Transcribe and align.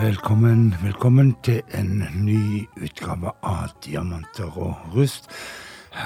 Velkommen, 0.00 0.74
velkommen 0.82 1.36
til 1.42 1.60
en 1.74 2.04
ny 2.24 2.64
utgave 2.80 3.30
av 3.42 3.76
Diamanter 3.84 4.48
og 4.56 4.76
rust 4.94 5.28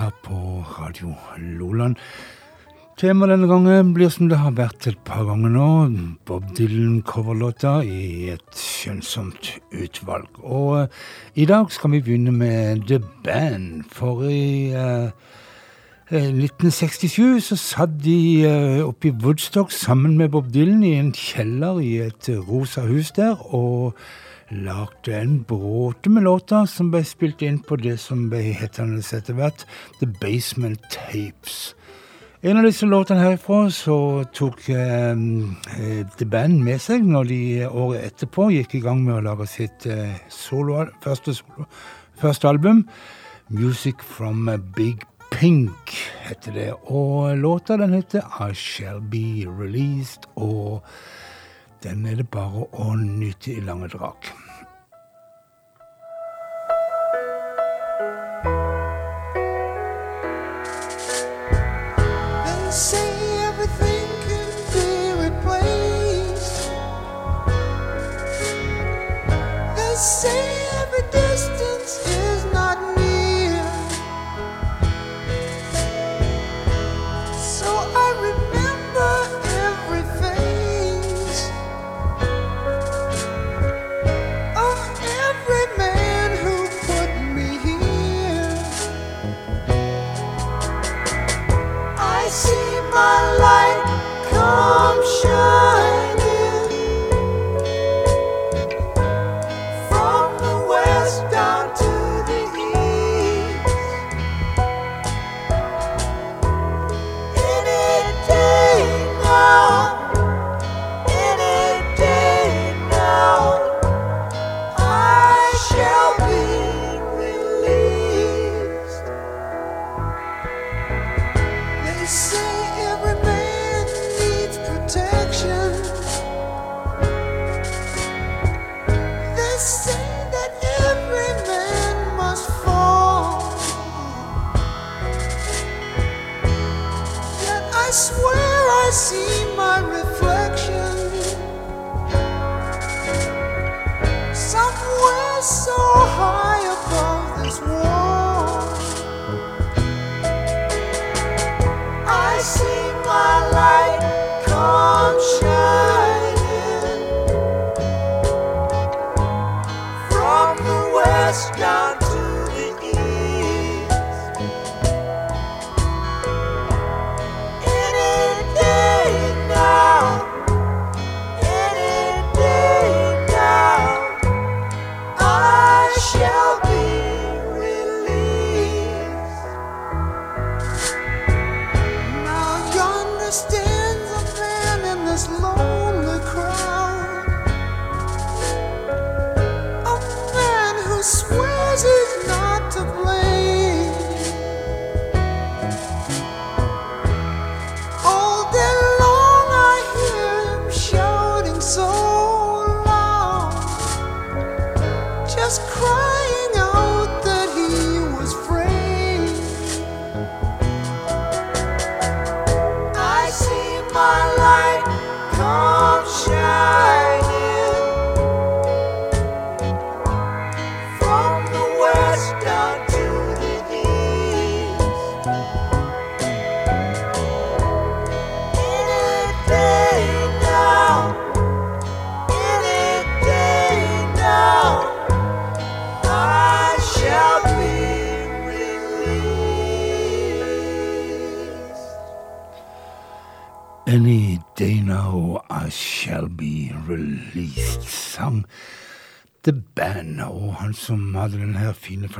her 0.00 0.12
på 0.24 0.64
Radio 0.78 1.14
Loland. 1.38 1.96
Temaet 3.00 3.30
denne 3.32 3.48
gangen 3.48 3.92
blir 3.96 4.10
som 4.12 4.28
det 4.28 4.38
har 4.40 4.54
vært 4.56 4.86
et 4.90 4.98
par 5.08 5.22
ganger 5.28 5.52
nå, 5.54 5.68
Bob 6.28 6.48
Dylan-coverlåta 6.56 7.78
i 7.84 8.28
et 8.32 8.56
skjønnsomt 8.56 9.54
utvalg. 9.72 10.40
Og 10.40 10.68
uh, 10.82 11.04
i 11.32 11.46
dag 11.48 11.72
skal 11.72 11.94
vi 11.94 12.02
begynne 12.04 12.32
med 12.36 12.86
The 12.88 13.00
Band, 13.24 13.86
for 13.92 14.24
i 14.28 14.72
uh, 14.76 15.12
1967 16.10 17.40
så 17.48 17.60
satt 17.60 18.00
de 18.04 18.18
uh, 18.44 18.88
oppe 18.88 19.08
i 19.08 19.16
Woodstock 19.24 19.72
sammen 19.72 20.18
med 20.20 20.32
Bob 20.36 20.52
Dylan 20.52 20.84
i 20.84 20.96
en 21.00 21.14
kjeller 21.16 21.80
i 21.80 21.94
et 22.08 22.32
rosa 22.48 22.84
hus 22.88 23.12
der, 23.16 23.36
og 23.54 23.96
lagde 24.50 25.14
en 25.14 25.42
bråte 25.42 26.10
med 26.10 26.26
låter 26.26 26.66
som 26.66 26.90
ble 26.90 27.04
spilt 27.06 27.42
inn 27.46 27.60
på 27.62 27.78
det 27.78 27.96
som 28.02 28.28
ble 28.32 28.42
hetende 28.58 29.02
etter 29.02 29.36
hvert 29.38 29.66
The 30.00 30.08
Basement 30.20 30.82
Tapes. 30.90 31.74
En 32.42 32.56
av 32.56 32.64
disse 32.64 32.86
låtene 32.88 33.20
herfra 33.20 33.66
så 33.68 33.94
tok 34.32 34.70
eh, 34.72 35.22
The 36.16 36.26
Band 36.26 36.62
med 36.64 36.80
seg 36.80 37.04
når 37.04 37.28
de 37.28 37.40
året 37.68 38.06
etterpå 38.08 38.48
gikk 38.54 38.78
i 38.78 38.82
gang 38.86 39.02
med 39.04 39.18
å 39.18 39.24
lage 39.28 39.46
sitt 39.50 39.84
eh, 39.84 40.16
solo, 40.32 40.86
første, 41.04 41.36
solo, 41.36 41.68
første 42.22 42.48
album, 42.48 42.86
Music 43.52 44.00
from 44.00 44.48
Big 44.76 45.04
Pink 45.30 45.92
heter 46.24 46.56
det, 46.56 46.70
og 46.88 47.36
låta 47.38 47.76
den 47.76 47.92
heter 47.92 48.24
I 48.40 48.54
Shall 48.54 49.00
Be 49.00 49.44
Released, 49.44 50.26
og 50.34 50.80
den 51.84 52.06
er 52.06 52.22
det 52.22 52.30
bare 52.32 52.66
å 52.72 52.94
nyte 52.96 53.52
i 53.52 53.60
lange 53.64 53.92
drag. 53.92 54.32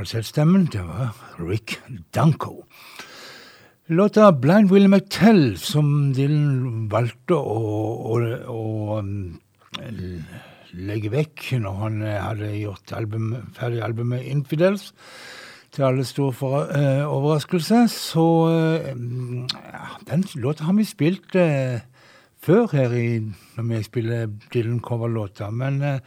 Falsettstemmen, 0.01 0.65
det 0.73 0.81
var 0.81 1.13
Rick 1.37 1.75
Danko. 2.15 2.63
Låta 3.87 4.31
Blind 4.31 4.71
Will 4.71 4.87
McTell, 4.89 5.57
som 5.61 6.09
Dylan 6.15 6.87
valgte 6.89 7.37
å, 7.37 7.59
å, 8.09 8.15
å 8.49 8.97
um, 8.97 9.35
legge 10.73 11.11
vekk 11.13 11.51
når 11.61 11.77
han 11.83 12.01
hadde 12.07 12.49
gjort 12.63 12.95
album, 12.97 13.29
ferdig 13.53 13.83
albumet 13.85 14.25
Infidels, 14.31 14.89
til 15.75 15.85
alle 15.85 16.07
stor 16.07 16.33
for, 16.33 16.71
uh, 16.73 17.05
overraskelse. 17.05 17.83
Så 17.93 18.27
uh, 18.49 18.89
ja, 18.89 19.85
den 20.09 20.25
låta 20.41 20.65
har 20.65 20.79
vi 20.79 20.87
spilt 20.89 21.37
uh, 21.37 21.77
før 22.41 22.71
her 22.73 22.97
i, 22.97 23.07
når 23.59 23.69
vi 23.69 23.85
spiller 23.85 24.29
Dylan-cover-låter. 24.49 25.53
Men 25.53 25.81
eh, 25.85 25.99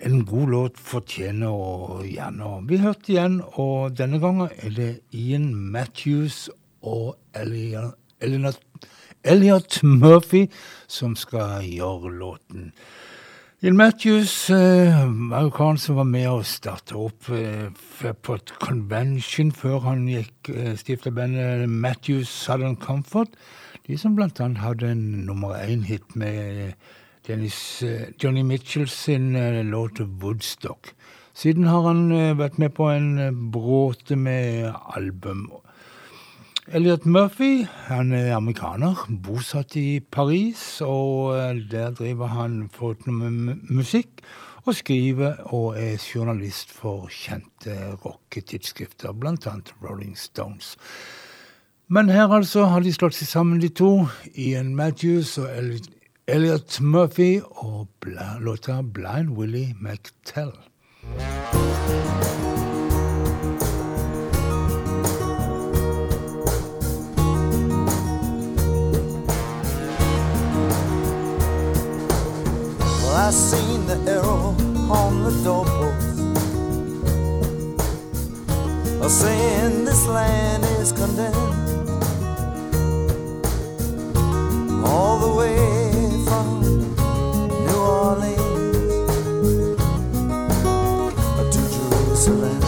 en 0.00 0.24
god 0.26 0.50
låt 0.52 0.78
fortjener 0.78 1.50
å 1.50 2.00
gjerne 2.06 2.52
bli 2.66 2.78
hørt 2.82 3.08
igjen. 3.10 3.40
Og 3.58 3.96
denne 3.98 4.20
gangen 4.22 4.50
er 4.62 4.74
det 4.74 4.90
Ian 5.16 5.50
Matthews 5.54 6.46
og 6.86 7.16
Elliot, 7.34 7.96
Elliot, 9.24 9.82
Murphy 9.82 10.46
som 10.86 11.16
skal 11.18 11.66
gjøre 11.66 12.12
låten. 12.14 12.72
Ian 13.58 13.74
Matthews 13.74 14.50
eh, 14.54 15.00
var 15.30 15.76
som 15.82 15.96
var 15.98 16.06
med 16.06 16.28
og 16.30 16.44
starta 16.46 16.94
opp 16.94 17.26
eh, 17.34 17.66
på 18.22 18.36
et 18.38 18.52
convention 18.62 19.50
før 19.50 19.80
han 19.88 20.04
gikk 20.06 20.52
eh, 20.54 20.76
stifta 20.78 21.10
bandet 21.10 21.66
Matthews 21.68 22.30
Southern 22.30 22.76
Comfort. 22.78 23.34
De 23.88 23.98
som 23.98 24.14
blant 24.14 24.38
annet 24.40 24.62
hadde 24.62 24.92
en 24.92 25.04
nummer 25.26 25.58
én-hit 25.58 26.14
med 26.14 26.76
Dennis, 27.28 27.82
eh, 27.82 28.08
Johnny 28.18 28.42
Mitchell 28.42 28.88
sin 28.88 29.36
eh, 29.36 29.64
låt 29.64 30.00
'Woodstock'. 30.00 30.94
Siden 31.34 31.64
har 31.64 31.82
han 31.82 32.12
eh, 32.12 32.38
vært 32.38 32.58
med 32.58 32.72
på 32.74 32.88
en 32.88 33.50
bråte 33.52 34.16
med 34.16 34.72
album. 34.96 35.50
Elliot 36.72 37.04
Murphy 37.04 37.66
han 37.88 38.12
er 38.12 38.32
amerikaner, 38.36 38.96
bosatt 39.08 39.76
i 39.76 40.00
Paris, 40.00 40.80
og 40.80 41.36
der 41.70 41.90
driver 41.90 42.26
han 42.26 42.70
folk 42.72 43.06
med 43.06 43.60
musikk 43.70 44.24
og 44.64 44.74
skriver 44.74 45.36
og 45.52 45.76
er 45.76 46.00
journalist 46.14 46.72
for 46.72 47.08
kjente 47.12 47.96
rocketidsskrifter, 48.04 49.12
annet 49.12 49.74
Rolling 49.82 50.16
Stones. 50.16 50.76
Men 51.88 52.08
her 52.08 52.28
altså 52.28 52.64
har 52.64 52.80
de 52.80 52.92
slått 52.92 53.14
seg 53.14 53.28
sammen, 53.28 53.60
de 53.60 53.68
to. 53.68 54.08
Ian 54.34 54.74
Matthews 54.74 55.38
og 55.38 55.48
Elliot- 55.48 55.97
Elliot 56.30 56.80
Murphy 56.80 57.40
og 57.40 57.86
låta 58.40 58.82
Blind 58.82 59.30
Willie 59.30 59.74
McTell. 59.80 60.52
I 73.16 73.30
seen 73.30 73.86
the 73.86 73.98
arrow 74.06 74.54
on 74.90 75.24
the 75.24 75.32
doorpost, 75.44 76.18
saying 79.10 79.86
this 79.86 80.06
land 80.06 80.64
is 80.82 80.92
condemned. 80.92 81.54
All 84.84 85.18
the 85.18 85.34
way 85.38 85.87
from 86.28 86.60
New 87.66 87.80
Orleans 88.04 88.36
to 91.54 91.60
Jerusalem. 91.76 92.62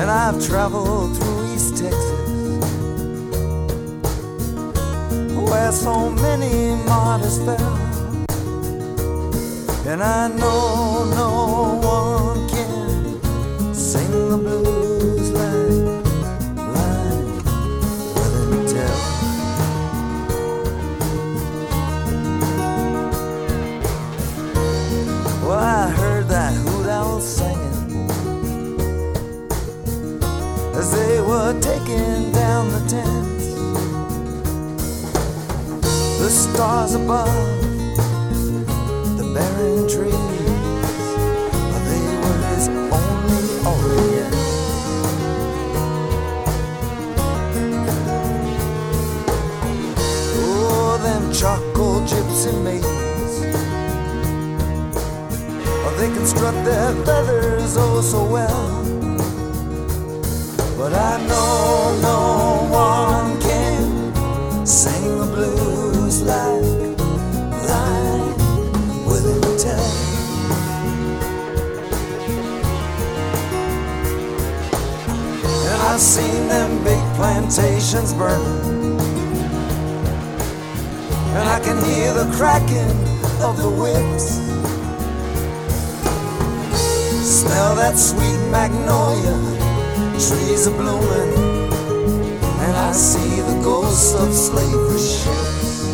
And 0.00 0.08
I've 0.10 0.38
traveled 0.46 1.16
through 1.16 1.54
East 1.54 1.78
Texas 1.78 2.18
where 5.50 5.72
so 5.72 6.10
many 6.10 6.74
martyrs 6.84 7.38
fell. 7.38 7.76
And 9.90 10.02
I 10.02 10.28
know 10.28 11.04
no 11.22 11.30
one 11.94 12.48
can 12.50 13.74
sing 13.74 14.10
the 14.28 14.36
blues 14.36 14.87
were 31.28 31.52
taking 31.60 32.32
down 32.32 32.70
the 32.70 32.80
tents 32.88 33.48
the 36.18 36.30
stars 36.30 36.94
above, 36.94 37.60
the 39.18 39.26
barren 39.34 39.86
trees, 39.86 40.14
they 41.88 42.04
were 42.22 42.40
his 42.52 42.68
only 43.00 43.46
orient. 43.74 44.34
Oh, 50.40 50.98
them 51.02 51.30
charcoal 51.34 52.00
gypsy 52.08 52.52
maidens, 52.64 53.34
oh, 55.84 55.94
they 55.98 56.08
can 56.08 56.24
strut 56.24 56.54
their 56.64 56.94
feathers 57.04 57.76
oh 57.76 58.00
so 58.00 58.24
well. 58.24 58.97
But 60.90 61.00
I 61.00 61.26
know 61.26 61.98
no 62.00 62.20
one 62.72 63.38
can 63.42 64.66
sing 64.66 65.18
the 65.18 65.26
blues 65.26 66.22
like 66.22 66.96
like 67.68 68.38
Willie 69.04 69.58
Tell. 69.58 69.90
And 75.68 75.82
I've 75.82 76.00
seen 76.00 76.48
them 76.48 76.82
big 76.82 77.04
plantations 77.16 78.14
burning, 78.14 78.98
and 81.36 81.48
I 81.50 81.60
can 81.60 81.84
hear 81.84 82.14
the 82.14 82.32
cracking 82.34 82.96
of 83.42 83.58
the 83.58 83.68
whips. 83.68 84.40
Smell 87.28 87.74
that 87.76 87.98
sweet 87.98 88.40
magnolia, 88.50 89.57
trees 90.18 90.66
are 90.66 90.76
blooming, 90.76 91.32
and 92.42 92.76
I 92.76 92.90
see 92.90 93.40
the 93.40 93.60
ghosts 93.62 94.14
of 94.14 94.34
slavery 94.34 94.98
ships. 94.98 95.84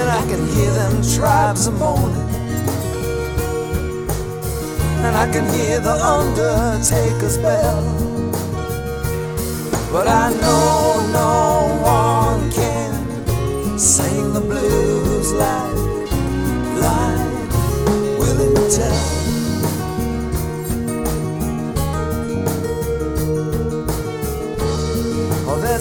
And 0.00 0.08
I 0.08 0.22
can 0.26 0.46
hear 0.54 0.70
them 0.72 1.02
tribes 1.02 1.66
a 1.66 1.70
moaning. 1.72 2.30
And 5.04 5.14
I 5.14 5.30
can 5.30 5.44
hear 5.52 5.80
the 5.80 5.92
undertaker's 5.92 7.36
bell. 7.36 7.82
But 9.92 10.08
I 10.08 10.32
know 10.40 11.10
no 11.12 11.59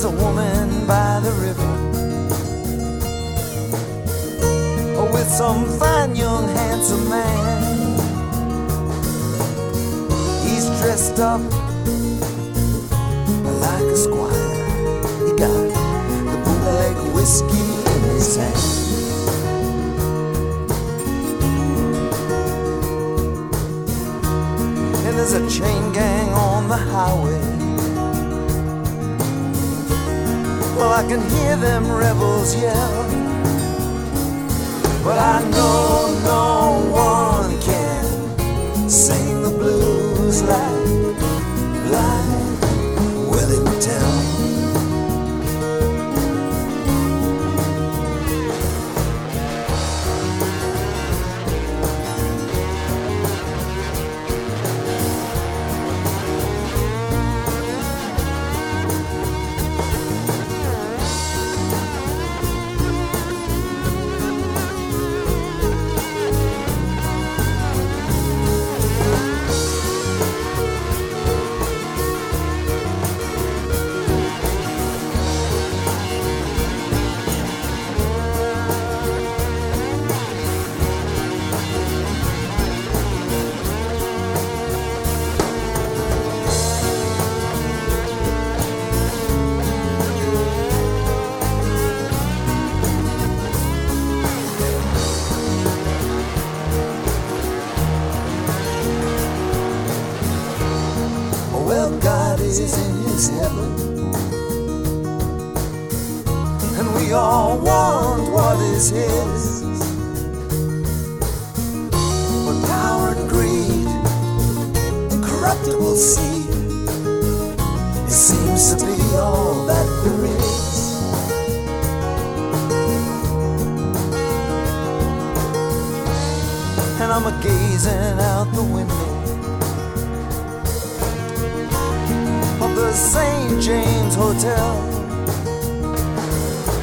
there's 0.01 0.13
a 0.13 0.24
woman 0.24 0.88
by 0.88 1.20
the 1.20 1.32
river. 1.44 1.89
With 5.12 5.27
some 5.27 5.65
fine 5.77 6.15
young 6.15 6.48
handsome 6.48 7.10
man. 7.10 7.98
He's 10.46 10.68
dressed 10.79 11.20
up 11.20 11.41
like 13.60 13.84
a 13.84 13.98
squire. 13.98 14.56
He 15.25 15.32
got 15.36 15.68
the 16.32 16.38
bootleg 16.46 16.96
whiskey 17.13 17.68
in 17.94 18.01
his 18.13 18.38
hand. 18.38 18.56
And 25.06 25.18
there's 25.18 25.34
a 25.34 25.50
chain 25.50 25.91
gang 25.91 26.29
on 26.29 26.70
the 26.70 26.77
highway. 26.77 27.58
Well, 30.79 30.93
I 30.93 31.05
can 31.05 31.19
hear 31.31 31.57
them 31.57 31.91
rebels 31.91 32.55
yell. 32.55 33.03
But 35.03 35.19
I 35.19 35.41
know 35.51 36.07
no 36.24 36.89
one 36.89 37.59
can 37.59 38.89
sing 38.89 39.41
the 39.43 39.50
blues 39.50 40.41
like, 40.41 41.19
like 41.91 43.29
Willie 43.29 43.81
Tell. 43.81 44.38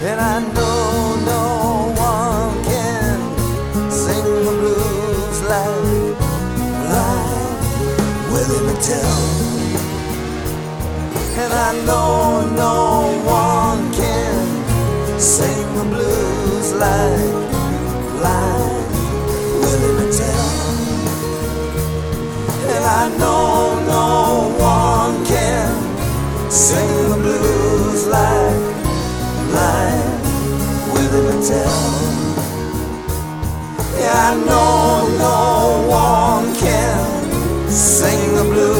And 0.09 0.21
I 0.21 0.39
know 0.55 1.17
no 1.33 1.93
one 1.99 2.65
can 2.65 3.19
sing 3.91 4.23
the 4.23 4.53
blues 4.61 5.39
like, 5.51 6.21
like 6.95 7.63
Willie. 8.31 8.77
And 11.43 11.53
I 11.53 11.73
know 11.85 12.47
no 12.55 12.75
one 13.25 13.93
can 13.93 15.19
sing 15.19 15.67
the 15.75 15.85
blues 15.93 16.73
like, 16.75 17.35
like 18.23 18.91
Willie. 19.61 20.07
And 22.75 22.85
I 22.85 23.09
know 23.19 23.81
no 23.95 24.07
one 24.57 25.27
can 25.27 25.69
sing 26.49 26.93
the 27.09 27.17
blues 27.17 27.26
McTell. 31.47 32.37
Yeah, 33.99 34.31
I 34.31 34.35
know 34.35 35.09
no 35.19 35.89
one 35.89 36.55
can 36.57 37.71
sing 37.71 38.35
the 38.35 38.43
blues 38.43 38.76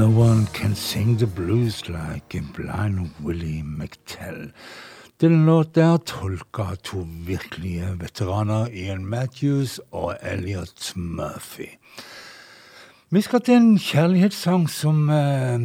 No 0.00 0.08
one 0.08 0.46
can 0.46 0.74
sing 0.74 1.18
the 1.18 1.26
blues 1.26 1.86
like 1.90 2.34
a 2.34 2.40
blind 2.40 3.10
Willie 3.22 3.62
McTell. 3.62 4.52
Den 5.20 5.46
låt 5.46 5.76
er 5.76 5.98
tolka 5.98 6.74
to 6.82 7.04
virkelige 7.26 8.00
veteraner, 8.00 8.68
Ian 8.72 9.06
Matthews 9.06 9.80
og 9.92 10.16
Elliot 10.22 10.92
Murphy. 10.96 11.68
Vi 13.10 13.20
skal 13.20 13.40
til 13.40 13.54
en 13.54 13.78
kjærlighetssang 13.78 14.70
som 14.70 15.10
eh, 15.10 15.60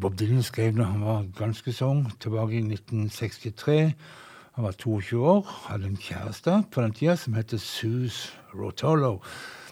Bob 0.00 0.18
Dylan 0.18 0.42
skrev 0.42 0.72
da 0.78 0.88
han 0.88 1.04
var 1.04 1.28
ganske 1.36 1.84
ung, 1.84 2.06
tilbake 2.20 2.54
i 2.54 2.64
1963. 2.64 3.92
Han 4.54 4.64
var 4.64 4.72
22 4.72 5.26
år, 5.28 5.44
hadde 5.68 5.86
en 5.86 6.00
kjæreste 6.00 6.62
på 6.72 6.82
den 6.82 6.92
tida 6.92 7.16
som 7.16 7.34
heter 7.34 7.58
Suze 7.58 8.32
Rotolo. 8.54 9.18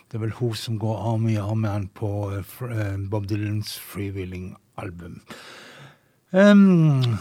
Det 0.06 0.18
er 0.18 0.22
vel 0.22 0.36
hun 0.38 0.54
som 0.54 0.78
går 0.78 0.98
arm 1.12 1.28
i 1.28 1.36
arm 1.36 1.64
med 1.64 1.70
han 1.70 1.88
på 1.94 2.10
eh, 2.30 2.58
eh, 2.70 2.98
Bob 3.10 3.26
Dylans 3.28 3.78
freewheeling-album. 3.78 5.20
Um, 6.32 7.18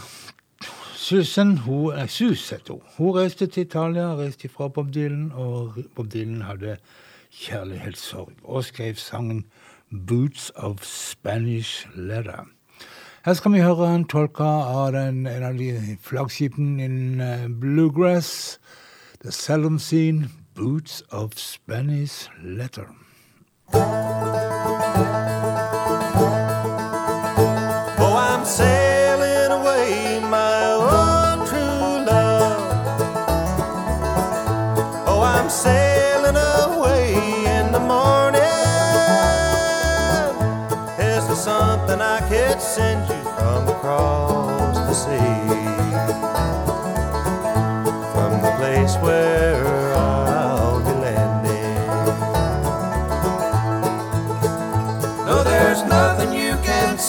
Susan, 0.94 1.56
hun, 1.58 1.94
nei, 1.94 2.06
Sus 2.06 2.50
heter 2.50 2.74
hun. 2.74 2.82
Hun 2.96 3.16
reiste 3.18 3.46
til 3.46 3.66
Italia, 3.66 4.14
reiste 4.14 4.48
fra 4.48 4.68
Bob 4.68 4.94
Dylan, 4.94 5.32
og 5.32 5.78
Bob 5.94 6.12
Dylan 6.12 6.42
hadde 6.42 6.76
kjærlighetssorg 7.30 8.32
og 8.44 8.64
skrev 8.64 8.94
sangen 8.94 9.44
Boots 9.90 10.52
of 10.56 10.82
Spanish 10.82 11.88
Leather. 11.94 12.46
Her 13.24 13.34
skal 13.34 13.52
vi 13.52 13.60
høre 13.66 13.94
en 13.94 14.04
tolka 14.06 14.46
av 14.46 14.92
den, 14.94 15.26
en 15.26 15.42
av 15.42 15.58
de 15.58 15.98
flaggskipene 16.02 16.84
innen 16.84 17.20
eh, 17.20 17.48
bluegrass, 17.50 18.60
The 19.22 19.32
Seldom 19.34 19.78
Scene, 19.78 20.30
Boots 20.56 21.02
of 21.10 21.38
Spanish 21.38 22.28
Leather. 22.42 22.88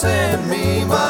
Send 0.00 0.48
me, 0.48 0.84
my 0.84 1.07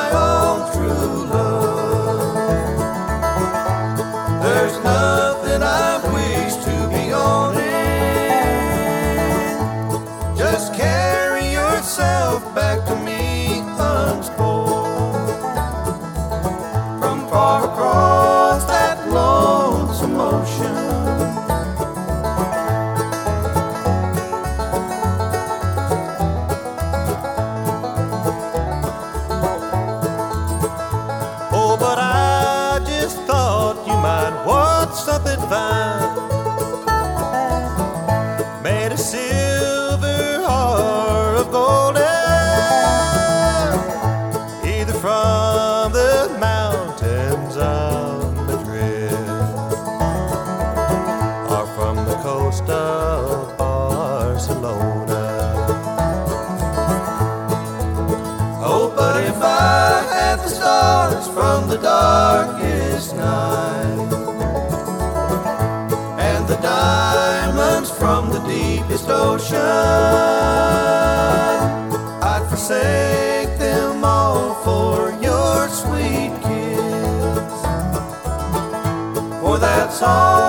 I'd 72.30 72.44
forsake 72.48 73.56
them 73.58 74.04
all 74.04 74.54
for 74.64 75.12
your 75.22 75.68
sweet 75.68 76.32
kiss. 76.42 77.52
For 79.40 79.58
that's 79.58 80.02
all 80.02 80.47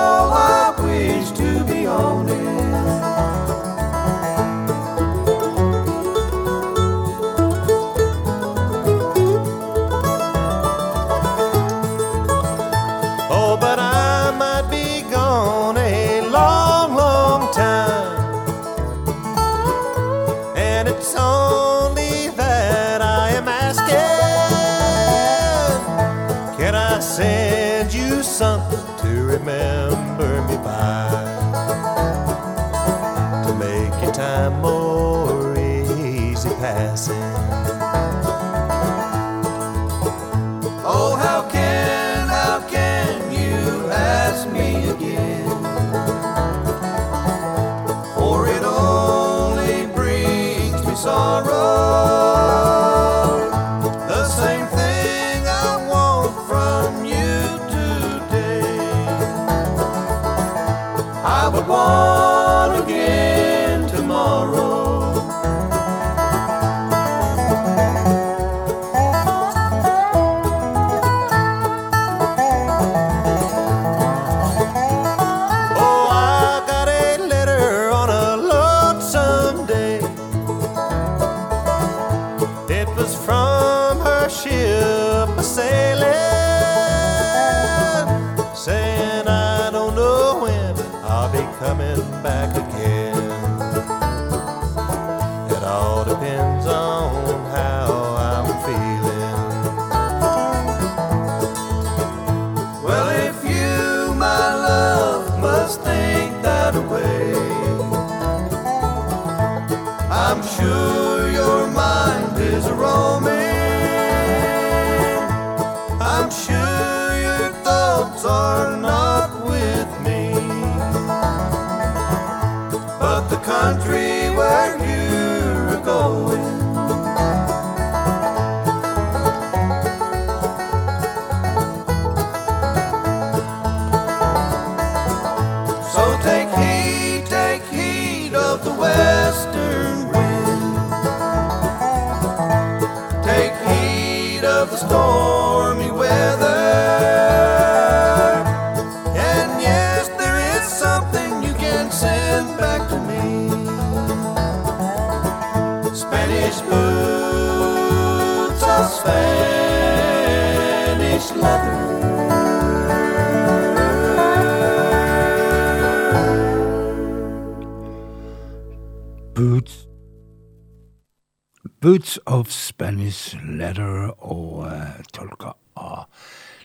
Boots 171.90 172.20
of 172.24 172.52
Spanish 172.52 173.36
Letter, 173.42 174.12
og 174.22 174.62
uh, 174.62 175.00
tolka 175.10 175.56
av 175.74 176.04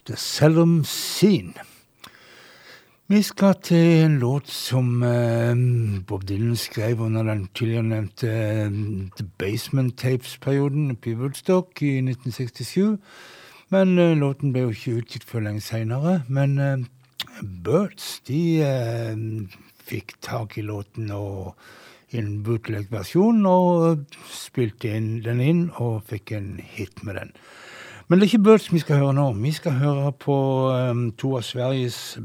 The 0.05 0.13
Seldom 0.21 0.83
Scene. 0.85 1.63
Vi 3.09 3.23
skal 3.25 3.55
til 3.65 4.03
en 4.03 4.19
låt 4.21 4.51
som 4.53 5.01
eh, 5.01 5.55
Bob 6.05 6.27
Dylan 6.29 6.53
skrev 6.55 7.01
under 7.01 7.25
den 7.25 7.47
tidligere 7.57 7.87
nevnte 7.87 8.29
eh, 8.29 8.77
The 9.17 9.25
Basement 9.39 9.97
Tapes-perioden 9.97 10.93
i 10.93 11.13
Woodstock 11.13 11.81
i 11.81 11.95
1967. 12.03 12.99
Men 13.73 13.97
eh, 13.97 14.13
låten 14.13 14.53
ble 14.53 14.67
jo 14.67 14.75
ikke 14.75 14.99
utgitt 14.99 15.25
før 15.25 15.47
lenge 15.47 15.65
seinere. 15.65 16.19
Men 16.29 16.57
eh, 16.59 16.85
Birds 17.41 18.19
de 18.29 18.43
eh, 18.61 19.17
fikk 19.89 20.19
tak 20.21 20.59
i 20.61 20.67
låten 20.69 21.09
og 21.17 21.55
en 22.13 22.43
bootleg-versjon 22.45 23.45
og 23.49 24.17
spilte 24.31 24.91
inn, 24.97 25.21
den 25.25 25.41
inn 25.41 25.63
og 25.81 26.03
fikk 26.09 26.35
en 26.37 26.51
hit 26.61 27.01
med 27.03 27.17
den. 27.19 27.33
Men 28.07 28.19
det 28.19 28.27
er 28.27 28.33
ikke 28.35 28.45
Birds 28.45 28.67
vi 28.69 28.83
skal 28.83 29.01
høre 29.01 29.15
nå. 29.17 29.31
Vi 29.41 29.51
skal 29.55 29.79
høre 29.81 30.11
på 30.21 30.35
um, 30.69 31.07
to 31.17 31.33
av 31.39 31.45
Sveriges 31.47 32.19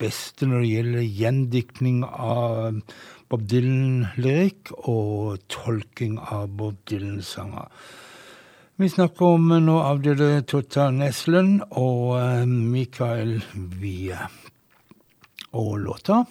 beste 0.00 0.48
når 0.48 0.62
det 0.62 0.70
gjelder 0.70 1.12
gjendiktning 1.20 2.00
av 2.06 2.80
Bob 3.28 3.44
Dylan-lyrikk 3.50 4.72
og 4.88 5.42
tolking 5.52 6.16
av 6.22 6.48
Bob 6.56 6.78
Dylan-sanger. 6.88 7.68
Vi 8.76 8.88
snakker 8.92 9.36
om 9.38 9.52
nå 9.64 9.76
avdøde 9.80 10.42
Totta 10.48 10.90
Neslen 10.92 11.62
og 11.80 12.16
eh, 12.18 12.42
Mikael 12.44 13.38
Wie. 13.80 14.18
Og 15.56 15.78
låta 15.80 16.26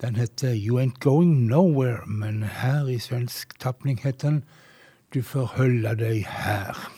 den 0.00 0.16
heter 0.16 0.52
You 0.52 0.78
Ain't 0.78 1.00
Going 1.00 1.46
Nowhere, 1.46 2.06
men 2.06 2.42
her 2.42 2.86
i 2.88 2.98
svensk 2.98 3.58
tapning 3.60 4.00
heter 4.02 4.28
den 4.30 4.44
Du 5.14 5.22
får 5.22 5.44
holde 5.44 5.96
deg 5.96 6.26
her. 6.28 6.92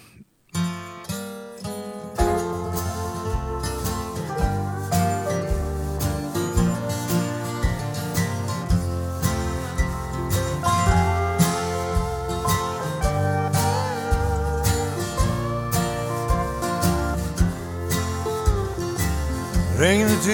Regnet 19.78 20.26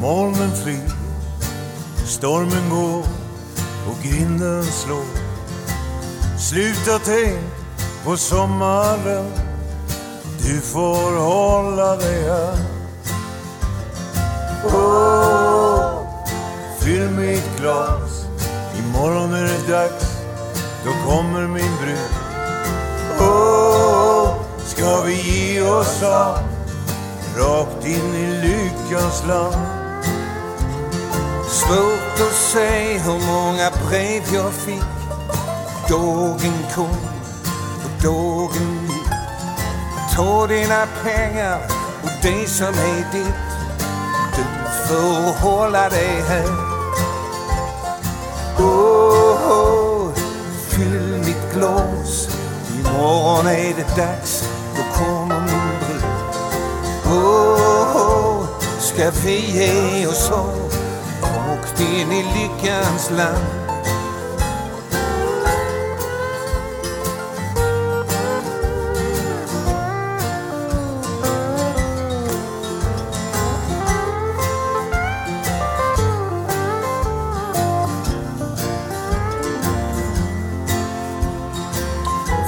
molnen 0.00 0.50
flyr, 0.50 0.91
stormen 2.12 2.70
går 2.70 3.04
och 3.88 4.02
grinden 4.02 4.64
slår. 4.64 5.04
Sluta 6.38 6.98
tänk 7.04 7.40
på 8.04 8.16
sommaren, 8.16 9.32
du 10.38 10.60
får 10.60 11.20
hålla 11.20 11.96
dig 11.96 12.22
här. 12.22 12.56
Åh, 14.64 15.92
fyll 16.80 17.10
mitt 17.10 17.60
glas, 17.60 18.26
imorgon 18.78 19.32
är 19.32 19.42
det 19.42 19.72
dags, 19.72 20.04
då 20.84 21.10
kommer 21.10 21.46
min 21.46 21.76
brud. 21.82 22.12
Åh, 23.20 24.34
ska 24.66 25.02
vi 25.02 25.14
ge 25.14 25.62
oss 25.62 26.02
av 26.02 26.38
rakt 27.36 27.86
in 27.86 28.14
i 28.14 28.46
lyckans 28.46 29.26
land. 29.26 29.81
Svårt 31.66 32.28
att 32.28 32.34
säga 32.34 32.98
hur 32.98 33.26
många 33.26 33.70
brev 33.70 34.22
jag 34.34 34.52
fick. 34.52 34.82
Dagen 35.88 36.66
kom 36.74 36.96
och 37.84 38.02
dagen 38.02 38.88
gick. 38.88 39.12
Ta 40.16 40.46
dina 40.46 40.86
pengar 41.04 41.60
och 42.02 42.10
det 42.22 42.48
som 42.48 42.66
är 42.66 43.12
ditt. 43.12 43.34
Du 44.36 44.44
får 44.88 45.42
hålla 45.42 45.88
dig 45.88 46.22
här. 46.28 46.48
Åh, 48.58 49.52
oh, 49.52 50.14
fyll 50.68 51.22
mitt 51.26 51.54
glas. 51.54 52.28
Imorgon 52.78 53.46
är 53.46 53.74
det 53.76 53.96
dags, 53.96 54.48
då 54.76 55.04
kommer 55.04 55.40
min 55.40 55.78
brud. 55.80 56.04
Åh, 57.06 57.96
oh, 57.96 58.46
ska 58.80 59.10
vi 59.24 59.36
ge 59.36 60.06
oss 60.06 60.30
av 60.30 60.61
rakt 61.72 61.80
in 61.80 62.12
i 62.12 62.22
lyckans 62.22 63.10
land? 63.10 63.46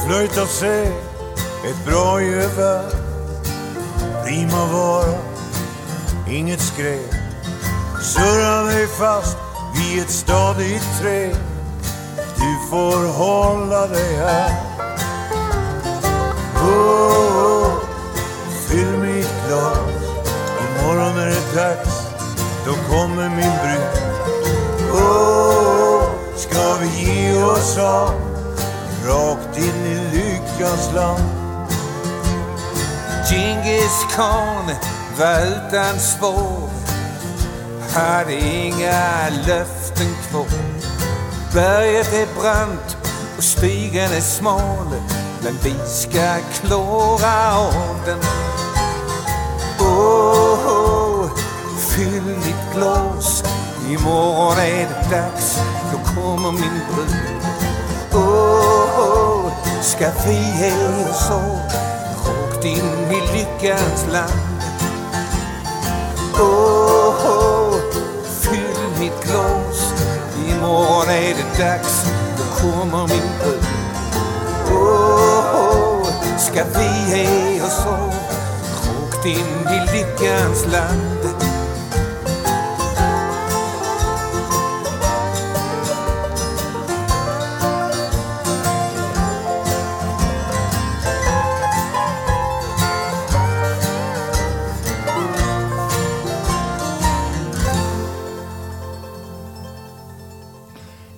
flöjt 0.06 0.48
se 0.48 0.82
ett 1.64 1.87
bra 1.87 2.20
gevär 2.20 2.90
Primavara, 4.24 5.18
inget 6.28 6.60
skräp 6.60 7.13
Surra 8.14 8.62
dig 8.62 8.87
fast 8.87 9.37
vid 9.74 10.03
ett 10.03 10.11
stadigt 10.11 10.98
träd 11.00 11.37
Du 12.37 12.68
får 12.70 13.12
hålla 13.12 13.87
dig 13.87 14.16
här. 14.16 14.50
Oh, 16.55 16.66
oh, 16.66 17.72
Fyll 18.68 18.98
mitt 18.98 19.35
glas. 19.48 19.79
Imorgon 20.61 21.18
är 21.18 21.27
det 21.27 21.57
dags. 21.57 22.09
Då 22.66 22.72
kommer 22.72 23.29
min 23.29 23.53
brud. 23.62 24.12
Oh, 24.92 26.03
Ska 26.37 26.74
vi 26.81 27.05
ge 27.05 27.42
oss 27.42 27.79
av? 27.79 28.11
Rakt 29.07 29.59
in 29.59 29.87
i 29.87 30.16
lyckans 30.16 30.92
land. 30.94 31.22
Djingis 33.31 34.07
khan 34.16 34.70
var 35.18 35.98
spår 35.98 36.63
Hade 37.94 38.35
inga 38.35 39.28
löften 39.46 40.14
kvar 40.30 40.46
Berget 41.52 42.12
är 42.12 42.40
brant 42.40 42.96
och 43.37 43.44
stigen 43.44 44.12
är 44.12 44.20
smal 44.20 44.87
Men 45.42 45.59
vi 45.62 45.74
ska 45.87 46.37
klara 46.52 47.57
av 47.59 47.96
den 48.07 48.18
oh, 49.78 50.68
oh, 50.68 51.30
Fyll 51.78 52.26
ditt 52.26 52.74
glas 52.74 53.44
Imorgon 53.88 54.59
är 54.59 54.88
det 54.88 55.16
dags. 55.16 55.61
Då 55.92 56.14
kommer 56.14 56.52
min 56.52 56.80
brud 56.94 57.16
oh, 58.12 59.00
oh, 59.00 59.52
Ska 59.83 60.11
vi 60.26 60.35
ge 60.35 60.72
oss 61.11 61.30
av 61.30 61.59
Rakt 62.26 62.64
in 62.64 63.11
i 63.11 63.37
lyckans 63.37 64.07
land. 64.12 64.33
Oh, 66.38 67.26
oh, 67.26 67.54
mitt 69.05 69.25
glas. 69.25 69.93
Imorgon 70.49 71.09
är 71.09 71.35
det 71.35 71.64
dags 71.64 72.07
Då 72.38 72.45
kommer 72.61 73.09
min 73.09 73.38
brud 73.38 73.64
oh, 74.71 75.57
oh, 75.57 76.07
Ska 76.38 76.64
vi 76.79 77.17
ge 77.17 77.62
oss 77.62 77.87
av 77.87 78.14
Rakt 78.87 79.27
in 79.27 79.69
i 79.69 79.97
lyckans 79.97 80.67
land 80.73 81.34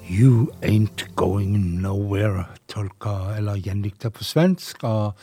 You 0.08 0.52
Ain't 0.62 1.02
Going 1.16 1.82
Nowhere, 1.82 2.44
tolka 2.70 3.34
eller 3.36 3.56
gjendikta 3.58 4.10
på 4.14 4.22
svensk 4.22 4.84
av 4.86 5.16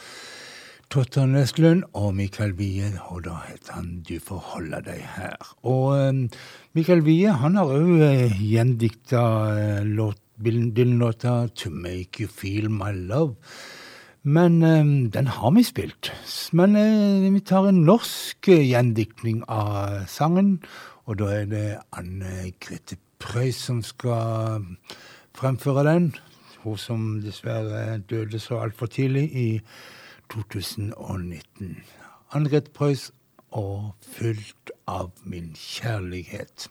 Totta 0.92 1.24
Nestlund 1.26 1.86
og 1.96 2.10
Mikael 2.18 2.52
Wie, 2.58 2.90
og 3.08 3.22
da 3.24 3.38
heter 3.46 3.78
han 3.78 4.02
Du 4.04 4.18
får 4.20 4.42
holde 4.50 4.82
deg 4.84 5.00
her. 5.16 5.38
Og 5.64 5.94
um, 5.96 6.20
Mikael 6.76 7.06
Wie 7.08 7.32
han 7.32 7.56
har 7.56 7.72
òg 7.72 7.94
uh, 8.04 8.36
gjendikta 8.44 9.24
uh, 9.88 10.12
Dylan-låta 10.44 11.38
To 11.64 11.72
Make 11.72 12.26
You 12.26 12.28
Feel 12.28 12.68
My 12.68 12.92
Love. 12.92 13.38
Men 14.24 14.60
um, 14.68 15.12
den 15.16 15.32
har 15.32 15.56
vi 15.56 15.64
spilt. 15.64 16.12
Men 16.52 16.76
uh, 16.76 17.32
vi 17.32 17.40
tar 17.40 17.72
en 17.72 17.86
norsk 17.88 18.52
gjendiktning 18.52 19.46
av 19.48 20.04
sangen, 20.12 20.58
og 21.08 21.24
da 21.24 21.32
er 21.40 21.50
det 21.52 21.68
Anne 21.96 22.52
Grete 22.60 23.00
Preus 23.24 23.56
som 23.56 23.82
skal 23.84 24.66
fremføre 25.36 25.84
den. 25.88 26.12
Hun 26.64 26.78
som 26.78 27.22
dessverre 27.24 27.98
døde 28.10 28.40
så 28.40 28.60
altfor 28.64 28.86
tidlig, 28.86 29.24
i 29.34 29.62
2019. 30.32 31.78
Ann-Grete 32.34 32.72
Preus 32.76 33.12
og 33.52 33.96
'Fylt 34.02 34.72
av 34.88 35.12
min 35.24 35.56
kjærlighet'. 35.56 36.70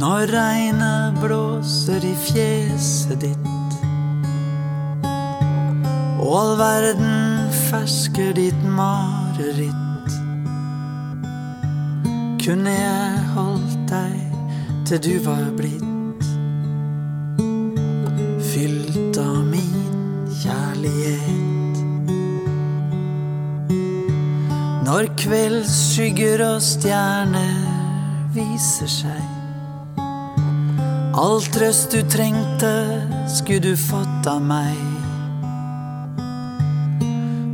Når 0.00 0.26
regnet 0.32 1.20
blåser 1.20 2.04
i 2.04 2.14
fjeset 2.14 3.20
ditt 3.20 3.54
og 6.24 6.34
all 6.40 6.54
verden 6.58 7.50
fersker 7.68 8.32
ditt 8.36 8.62
mareritt 8.64 9.83
kunne 12.44 12.70
jeg 12.70 13.20
holdt 13.32 13.76
deg 13.88 14.16
til 14.84 14.98
du 15.00 15.12
var 15.24 15.46
blitt 15.56 16.26
fylt 18.50 19.16
av 19.16 19.38
min 19.48 19.86
kjærlighet. 20.42 21.80
Når 24.84 25.08
kveldsskygger 25.22 26.44
og 26.50 26.60
stjerner 26.68 27.64
viser 28.36 28.92
seg, 28.92 29.24
all 31.16 31.40
trøst 31.54 31.96
du 31.96 32.04
trengte, 32.12 32.76
skulle 33.38 33.70
du 33.70 33.76
fått 33.88 34.28
av 34.28 34.44
meg. 34.44 34.84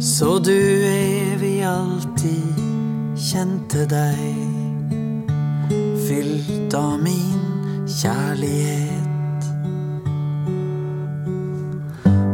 Så 0.03 0.41
du 0.43 0.57
evig 0.91 1.61
alltid 1.63 2.65
kjente 3.31 3.87
deg 3.87 4.50
fylt 6.11 6.75
av 6.75 7.03
min 7.03 7.87
kjærlighet. 7.87 9.45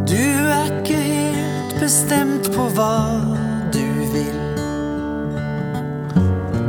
Du 0.09 0.23
er 0.55 0.71
ikke 0.71 0.97
helt 0.97 1.75
bestemt 1.83 2.49
på 2.55 2.71
hva 2.73 2.97
du 3.77 3.85
vil. 4.15 4.41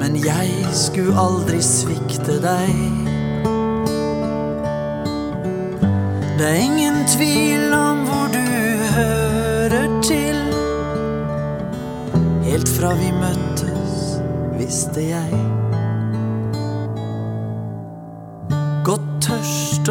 Men 0.01 0.19
jeg 0.19 0.51
skulle 0.75 1.15
aldri 1.15 1.63
svikte 1.63 2.41
deg. 2.43 2.75
Det 6.35 6.49
er 6.51 6.59
ingen 6.59 7.05
tvil 7.15 7.71
om 7.71 8.03
hvor 8.09 8.27
du 8.35 8.47
hører 8.99 9.87
til. 10.03 10.43
Helt 12.51 12.75
fra 12.75 12.97
vi 12.99 13.13
møttes, 13.15 14.17
visste 14.59 15.13
jeg. 15.13 15.46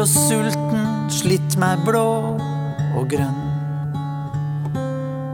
Og 0.01 0.09
sulten, 0.09 0.83
slitt 1.09 1.55
meg 1.61 1.81
blå 1.87 2.07
og 2.97 3.05
grønn. 3.09 3.43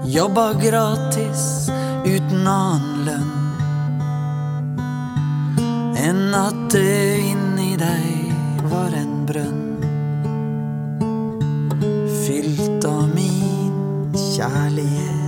Jobba 0.08 0.52
gratis 0.62 1.70
uten 2.06 2.48
annen 2.48 3.08
lønn 3.08 3.32
enn 6.04 6.36
at 6.36 6.58
det 6.74 7.20
inni 7.32 7.74
deg 7.80 8.68
var 8.72 8.96
en 9.00 9.14
brønn. 9.30 9.60
Fylt 12.24 12.88
av 12.90 13.04
min 13.16 14.16
kjærlighet. 14.34 15.23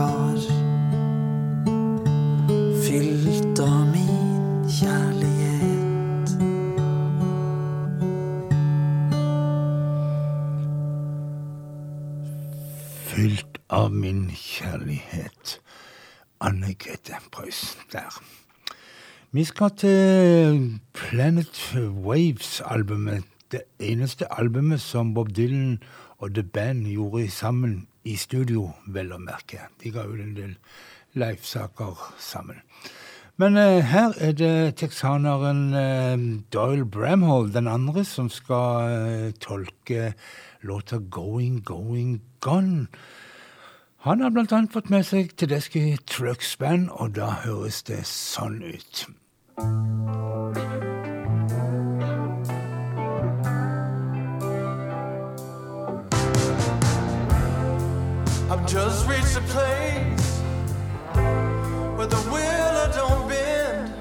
Var. 0.00 0.38
Fylt 2.84 3.60
av 3.60 3.86
min 3.92 4.64
kjærlighet. 4.78 6.30
Fylt 13.10 13.60
av 13.68 13.92
min 13.92 14.30
kjærlighet. 14.30 15.60
Anne 16.40 16.74
Grete 16.74 17.20
Preus 17.32 17.76
der. 17.92 18.22
Vi 19.32 19.44
skal 19.44 19.70
til 19.76 20.80
Planet 20.94 21.76
Waves-albumet. 21.76 23.24
Det 23.52 23.62
eneste 23.78 24.32
albumet 24.40 24.80
som 24.80 25.14
Bob 25.14 25.36
Dylan 25.36 25.82
og 26.18 26.34
The 26.34 26.42
Band 26.42 26.86
gjorde 26.86 27.30
sammen 27.30 27.86
i 28.04 28.16
studio, 28.16 28.70
vel 28.86 29.12
å 29.12 29.20
merke. 29.20 29.68
De 29.82 29.92
ga 29.92 30.06
ut 30.08 30.20
en 30.20 30.34
del 30.36 30.56
livesaker 31.18 32.10
sammen. 32.18 32.62
Men 33.40 33.56
eh, 33.56 33.80
her 33.88 34.12
er 34.20 34.34
det 34.36 34.76
texaneren 34.76 35.74
eh, 35.74 36.16
Doyle 36.52 36.84
Bramhall, 36.84 37.48
den 37.54 37.68
andre, 37.68 38.04
som 38.04 38.28
skal 38.28 38.90
eh, 38.90 39.30
tolke 39.40 40.12
låta 40.60 40.98
Going, 40.98 41.62
Going, 41.64 42.20
Gone. 42.40 42.86
Han 44.04 44.20
har 44.20 44.30
blant 44.30 44.52
annet 44.52 44.72
fått 44.72 44.92
med 44.92 45.08
seg 45.08 45.32
Tedeschi 45.36 45.96
Trucks 46.08 46.56
Band, 46.60 46.88
og 46.92 47.16
da 47.16 47.32
høres 47.44 47.82
det 47.88 48.04
sånn 48.08 48.60
ut. 48.64 49.04
I've 58.52 58.66
just 58.66 59.06
reached 59.06 59.36
a 59.36 59.40
place 59.42 60.40
where 61.96 62.08
the 62.08 62.16
wheel 62.32 62.90
don't 62.96 63.28
bend. 63.28 63.94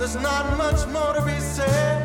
There's 0.00 0.16
not 0.16 0.58
much 0.58 0.88
more 0.88 1.14
to 1.14 1.22
be 1.24 1.38
said. 1.38 1.95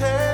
take 0.00 0.29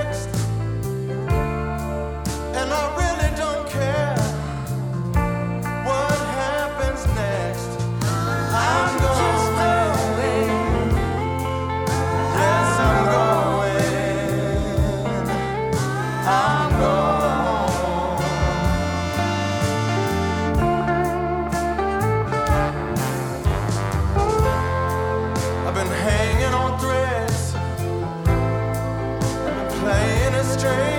strange. 30.58 30.95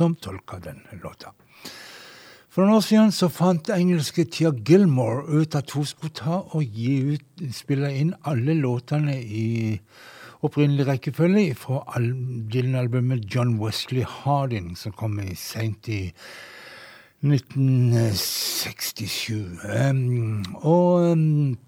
Som 0.00 0.16
tolka 0.16 0.56
den 0.64 0.80
låta. 1.02 1.34
For 2.50 2.64
noen 2.64 2.80
år 2.80 2.82
siden 2.82 3.12
så 3.14 3.28
fant 3.30 3.68
engelske 3.70 4.24
Tia 4.26 4.50
Gilmore 4.66 5.22
ut 5.28 5.54
at 5.54 5.70
hun 5.76 5.86
skulle 5.86 6.10
ta 6.16 6.40
og 6.40 6.64
gi 6.64 7.14
ut, 7.14 7.26
spille 7.54 7.92
inn 7.94 8.14
alle 8.26 8.54
låtene 8.58 9.22
i 9.22 9.78
opprinnelig 10.42 10.86
rekkefølge 10.88 11.54
fra 11.60 11.84
Dylan-albumet 12.00 13.28
John 13.30 13.60
Wesley 13.60 14.04
Harding, 14.08 14.76
som 14.78 14.92
kom 14.96 15.20
seint 15.36 15.88
i 15.92 16.12
1967. 17.20 19.60
Um, 19.68 20.40
og 20.64 21.12
um, 21.12 21.58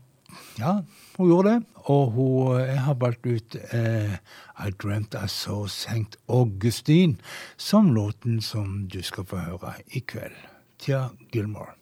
ja, 0.58 0.78
hun 1.16 1.28
gjorde 1.28 1.54
det. 1.54 1.66
Og 1.90 2.10
hun, 2.14 2.60
jeg 2.60 2.80
har 2.84 2.94
valgt 2.94 3.26
ut 3.26 3.56
eh, 3.74 4.16
I 4.62 4.70
Dreamt 4.82 5.16
I 5.18 5.26
Saw 5.28 5.66
St. 5.66 6.16
Augustine 6.28 7.16
som 7.56 7.92
låten 7.94 8.40
som 8.40 8.86
du 8.88 9.02
skal 9.02 9.26
få 9.26 9.42
høre 9.48 9.76
i 9.90 10.04
kveld. 10.06 10.36
Tja 10.78 11.08
Gilmore. 11.32 11.74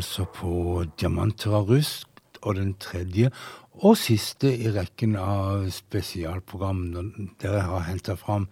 Altså 0.00 0.24
på 0.24 0.84
Diamanter 1.00 1.58
av 1.60 1.68
rust, 1.68 2.06
og 2.40 2.56
den 2.56 2.72
tredje 2.80 3.28
og 3.84 3.98
siste 4.00 4.48
i 4.48 4.70
rekken 4.72 5.12
av 5.20 5.66
spesialprogram 5.72 6.80
der 7.40 7.58
jeg 7.58 7.66
har 7.68 7.84
henta 7.84 8.16
fram 8.16 8.46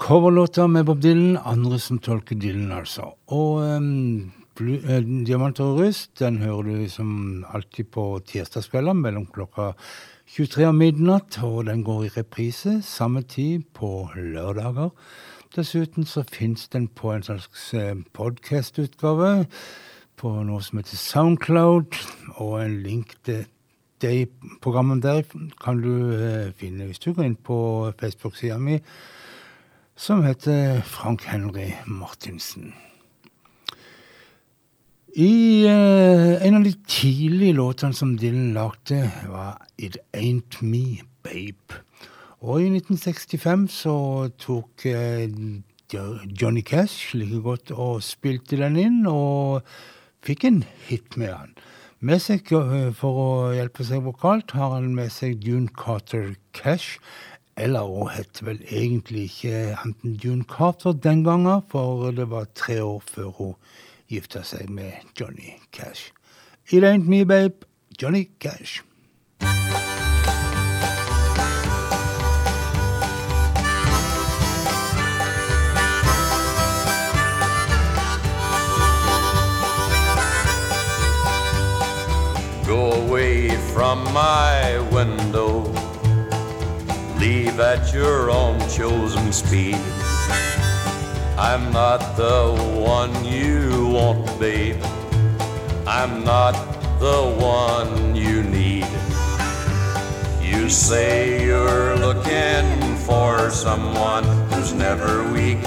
coverlåter 0.00 0.68
med 0.68 0.84
Bob 0.88 1.00
Dylan, 1.00 1.38
andre 1.44 1.78
som 1.80 1.98
tolker 2.00 2.36
Dylan, 2.40 2.72
altså. 2.72 3.10
Og 3.36 3.60
um, 3.64 4.32
eh, 4.60 5.02
Diamanter 5.28 5.64
og 5.64 5.82
rust 5.82 6.14
den 6.20 6.38
hører 6.40 6.68
du 6.68 6.88
som 6.92 7.10
alltid 7.52 7.90
på 7.92 8.06
tirsdagskvelder 8.28 8.96
mellom 8.96 9.26
klokka 9.32 9.72
23 10.30 10.68
og 10.70 10.78
midnatt, 10.78 11.40
og 11.44 11.66
den 11.68 11.84
går 11.84 12.06
i 12.06 12.14
reprise 12.16 12.78
samme 12.86 13.22
tid 13.28 13.68
på 13.76 14.08
lørdager. 14.16 14.92
Dessuten 15.56 16.08
så 16.08 16.24
fins 16.24 16.68
den 16.72 16.88
på 16.88 17.12
en 17.12 17.24
slags 17.26 17.72
eh, 17.74 17.96
podcast-utgave 18.16 19.46
på 20.20 20.30
noe 20.44 20.60
som 20.64 20.80
heter 20.80 21.00
Soundcloud, 21.00 21.96
og 22.42 22.58
en 22.60 22.76
link 22.84 23.14
til 23.24 23.46
de 24.04 24.26
programmene 24.64 25.02
der 25.04 25.24
kan 25.60 25.80
du 25.80 26.12
eh, 26.12 26.52
finne 26.56 26.88
hvis 26.88 27.00
du 27.00 27.12
går 27.12 27.26
inn 27.26 27.36
på 27.36 27.56
Facebook-sida 28.00 28.58
mi, 28.60 28.78
som 29.96 30.24
heter 30.24 30.80
Frank 30.88 31.24
Henry 31.28 31.70
Martinsen. 31.88 32.72
I 35.16 35.66
eh, 35.68 36.36
en 36.46 36.60
av 36.60 36.64
de 36.64 36.74
tidlige 36.88 37.56
låtene 37.56 37.96
som 37.96 38.12
Dylan 38.20 38.52
lagde, 38.56 39.02
var 39.28 39.58
It 39.76 39.98
Ain't 40.16 40.60
Me, 40.62 41.00
Babe. 41.24 41.80
Og 42.40 42.62
i 42.62 42.68
1965 42.70 43.66
så 43.82 43.96
tok 44.40 44.86
eh, 44.88 45.26
Johnny 45.90 46.62
Cash 46.62 47.16
like 47.16 47.40
godt 47.44 47.72
og 47.74 48.04
spilte 48.06 48.60
den 48.60 48.78
inn, 48.80 49.00
og 49.08 49.64
fikk 50.26 50.44
en 50.44 50.64
hit 50.88 51.16
med 51.16 51.34
han. 51.34 51.54
Med 52.00 52.22
seg, 52.22 52.52
eh, 52.52 52.92
For 52.92 53.12
å 53.24 53.30
hjelpe 53.54 53.84
seg 53.84 54.02
vokalt 54.02 54.52
har 54.56 54.70
han 54.76 54.94
med 54.94 55.12
seg 55.12 55.44
June 55.44 55.68
Carter 55.68 56.36
Cash. 56.52 56.98
Eller 57.56 57.84
hun 57.84 58.08
het 58.08 58.40
vel 58.42 58.62
egentlig 58.70 59.28
ikke 59.28 59.76
enten 59.84 60.18
June 60.22 60.44
Carter 60.44 60.92
den 60.92 61.24
gangen, 61.24 61.62
for 61.68 62.10
det 62.10 62.30
var 62.30 62.46
tre 62.54 62.80
år 62.80 63.02
før 63.04 63.30
hun 63.36 63.54
gifta 64.08 64.42
seg 64.42 64.70
med 64.70 64.92
Johnny 65.18 65.58
Cash. 65.72 66.12
It 66.70 66.84
ain't 66.84 67.06
me, 67.06 67.24
babe. 67.24 67.66
Johnny 67.98 68.30
Cash. 68.38 68.82
From 83.80 84.04
my 84.12 84.78
window. 84.92 85.62
Leave 87.18 87.58
at 87.60 87.94
your 87.94 88.30
own 88.30 88.58
chosen 88.68 89.32
speed. 89.32 89.80
I'm 91.38 91.72
not 91.72 92.14
the 92.14 92.42
one 92.76 93.24
you 93.24 93.86
want, 93.86 94.38
babe. 94.38 94.82
I'm 95.86 96.24
not 96.24 96.52
the 97.00 97.22
one 97.40 98.14
you 98.14 98.42
need. 98.42 98.90
You 100.42 100.68
say 100.68 101.42
you're 101.42 101.96
looking 101.96 102.96
for 102.96 103.48
someone 103.48 104.24
who's 104.50 104.74
never 104.74 105.26
weak, 105.32 105.62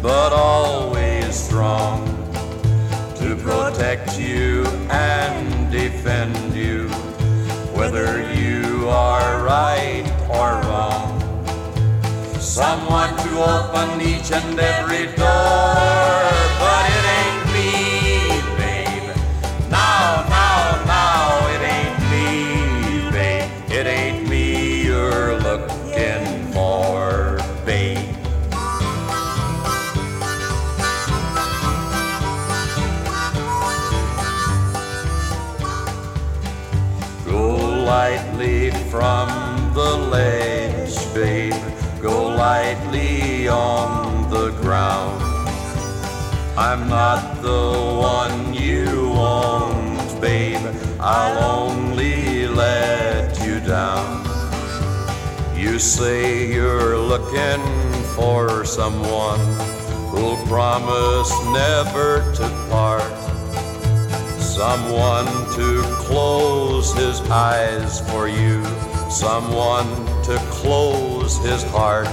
but 0.00 0.32
always 0.32 1.34
strong 1.34 2.06
to 3.16 3.34
protect 3.34 4.20
you 4.20 4.64
and 4.88 5.72
defend 5.72 6.54
you, 6.54 6.88
whether 7.76 8.22
you 8.32 8.88
are 8.88 9.44
right 9.44 10.04
or 10.30 10.60
wrong. 10.66 11.12
Someone 12.40 13.14
to 13.18 13.30
open 13.44 14.00
each 14.00 14.32
and 14.32 14.58
every 14.58 15.06
door, 15.14 16.25
ledge, 40.10 40.96
babe. 41.14 41.54
Go 42.00 42.28
lightly 42.28 43.48
on 43.48 44.30
the 44.30 44.50
ground. 44.62 45.22
I'm 46.58 46.88
not 46.88 47.42
the 47.42 47.72
one 48.00 48.54
you 48.54 49.10
want, 49.10 50.20
babe. 50.20 50.64
I'll 50.98 51.60
only 51.60 52.46
let 52.46 53.38
you 53.44 53.60
down. 53.60 54.24
You 55.56 55.78
say 55.78 56.52
you're 56.52 56.98
looking 56.98 57.62
for 58.14 58.64
someone 58.64 59.40
who'll 60.10 60.42
promise 60.46 61.30
never 61.46 62.32
to 62.34 62.48
part. 62.70 63.02
Someone 64.40 65.26
to 65.56 65.82
close 66.06 66.94
his 66.94 67.20
eyes 67.30 68.00
for 68.10 68.28
you. 68.28 68.62
Someone 69.08 69.86
to 70.24 70.36
close 70.50 71.38
his 71.38 71.62
heart. 71.64 72.08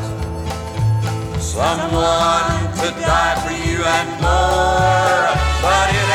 Someone 1.41 2.73
to 2.77 2.91
die 3.01 3.35
for 3.43 3.51
you 3.51 3.83
and 3.83 4.09
more. 4.21 5.33
But 5.61 5.89
it 5.89 6.12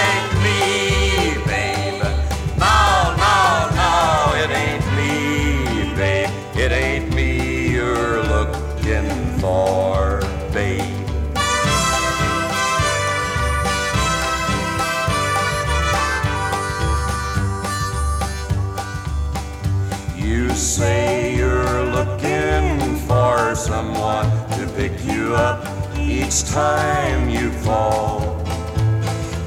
each 26.38 26.50
time 26.50 27.28
you 27.28 27.50
fall. 27.50 28.20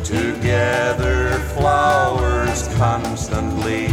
To 0.04 0.36
gather 0.42 1.40
flowers 1.56 2.68
constantly 2.76 3.86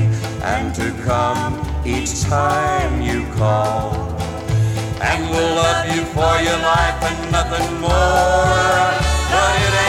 and 0.42 0.74
to 0.74 0.90
come 1.04 1.54
each 1.86 2.22
time 2.22 3.00
you 3.00 3.24
call. 3.34 3.94
And 5.00 5.30
we'll 5.30 5.54
love 5.54 5.94
you 5.94 6.02
for 6.06 6.34
your 6.42 6.58
life 6.58 7.00
and 7.04 7.30
nothing 7.30 7.80
more. 7.80 8.88
But 9.30 9.54
it 9.66 9.87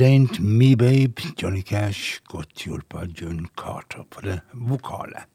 It 0.00 0.04
Ain't 0.04 0.40
Me 0.40 0.74
Babe, 0.74 1.20
Johnny 1.36 1.60
Cash, 1.60 2.22
godt 2.24 2.62
hjulpet 2.64 3.02
av 3.02 3.10
John 3.18 3.42
Carter 3.52 4.06
på 4.08 4.22
det 4.24 4.38
vokale. 4.56 5.26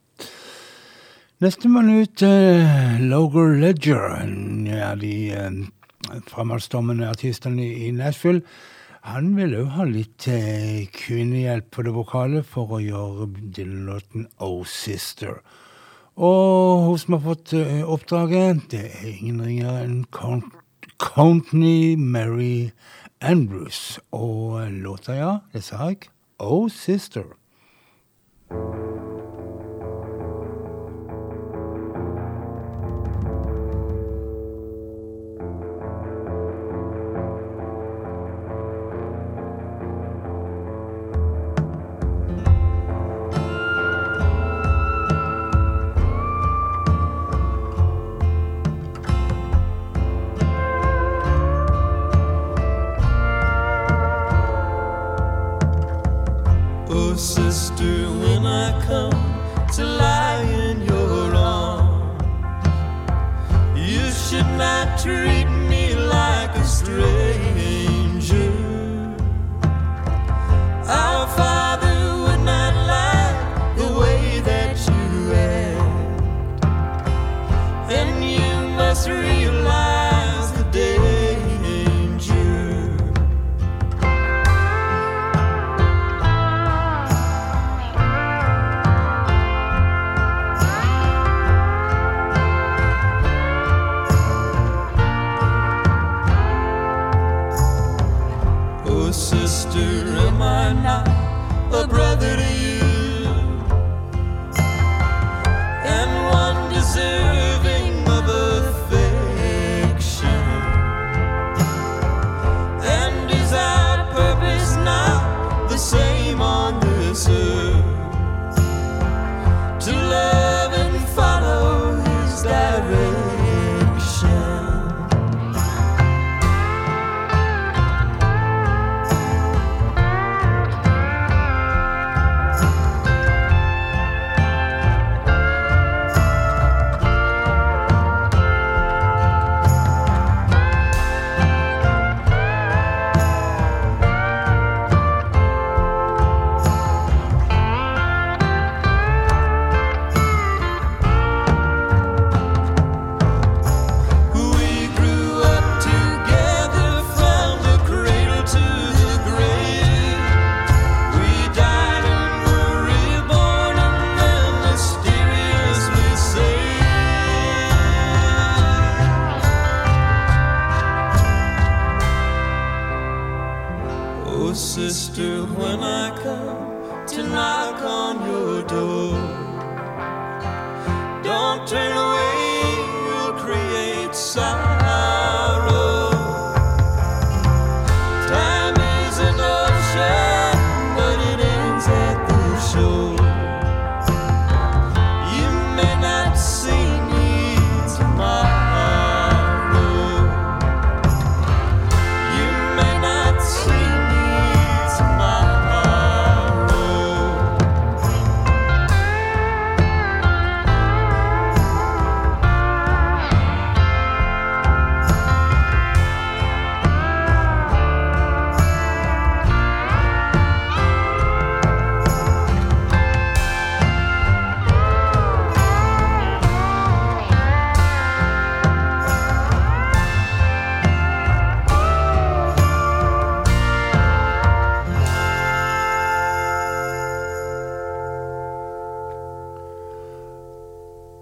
Nestemann 1.38 1.92
ut, 1.94 2.24
uh, 2.26 2.96
Loger 2.98 3.54
Ledger, 3.62 4.16
en 4.24 4.66
av 4.74 4.98
de 5.04 5.12
uh, 5.38 6.18
fremadstormende 6.32 7.12
artistene 7.12 7.62
i, 7.62 7.92
Nashville. 7.94 8.42
Han 9.06 9.36
vil 9.38 9.54
òg 9.60 9.70
ha 9.76 9.86
litt 9.86 10.26
uh, 10.34 10.82
kvinnehjelp 10.98 11.70
på 11.70 11.86
det 11.86 11.94
vokale 11.94 12.42
for 12.42 12.80
å 12.80 12.82
gjøre 12.82 13.30
Dylan-låten 13.38 14.26
Oh 14.42 14.66
Sister. 14.66 15.44
Og 16.18 16.88
hun 16.88 17.02
som 17.06 17.20
har 17.20 17.26
fått 17.30 17.54
uh, 17.54 17.86
oppdraget, 17.86 18.66
det 18.74 18.88
er 18.90 19.12
ingen 19.14 19.46
ringere 19.46 19.86
enn 19.86 20.06
Count 20.10 20.50
Courtney 20.98 21.96
Mary 22.00 22.72
Andrews. 23.26 24.00
Og 24.12 24.72
låta, 24.72 25.14
ja, 25.14 25.38
det 25.54 25.64
sa 25.64 25.88
jeg. 25.90 25.98
Oh 26.40 26.70
Sister. 26.70 27.24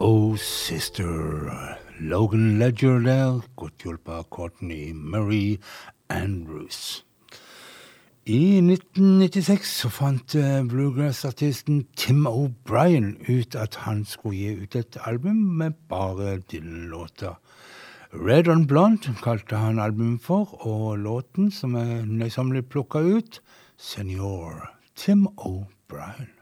Oh 0.06 0.36
Sister. 0.36 1.78
Logan 1.99 2.60
Ledger 2.60 2.99
der, 2.99 3.39
godt 3.56 3.86
hjulpet 3.86 4.12
av 4.12 4.26
Courtney 4.36 4.91
Murray 4.91 5.62
Andrews. 6.10 7.06
I 8.26 8.60
1996 8.60 9.72
så 9.78 9.91
fant 9.95 10.36
eh, 10.36 10.60
bluegrass-artisten 10.68 11.86
Tim 11.95 12.28
O'Brien 12.28 13.16
ut 13.30 13.56
at 13.56 13.80
han 13.86 14.04
skulle 14.04 14.36
gi 14.41 14.66
ut 14.66 14.76
et 14.76 14.99
album 15.08 15.39
med 15.64 15.80
bare 15.88 16.36
Dylan-låter. 16.51 17.39
Red 18.12 18.51
on 18.51 18.68
Blonde 18.68 19.16
kalte 19.24 19.56
han 19.56 19.80
albumet 19.80 20.22
for, 20.22 20.51
og 20.68 20.99
låten 20.99 21.47
som 21.47 21.80
er 21.80 22.04
nøysommelig 22.04 22.68
plukka 22.68 22.99
ut, 22.99 23.39
Senior. 23.80 24.68
Tim 24.99 25.30
O'Brien. 25.39 26.32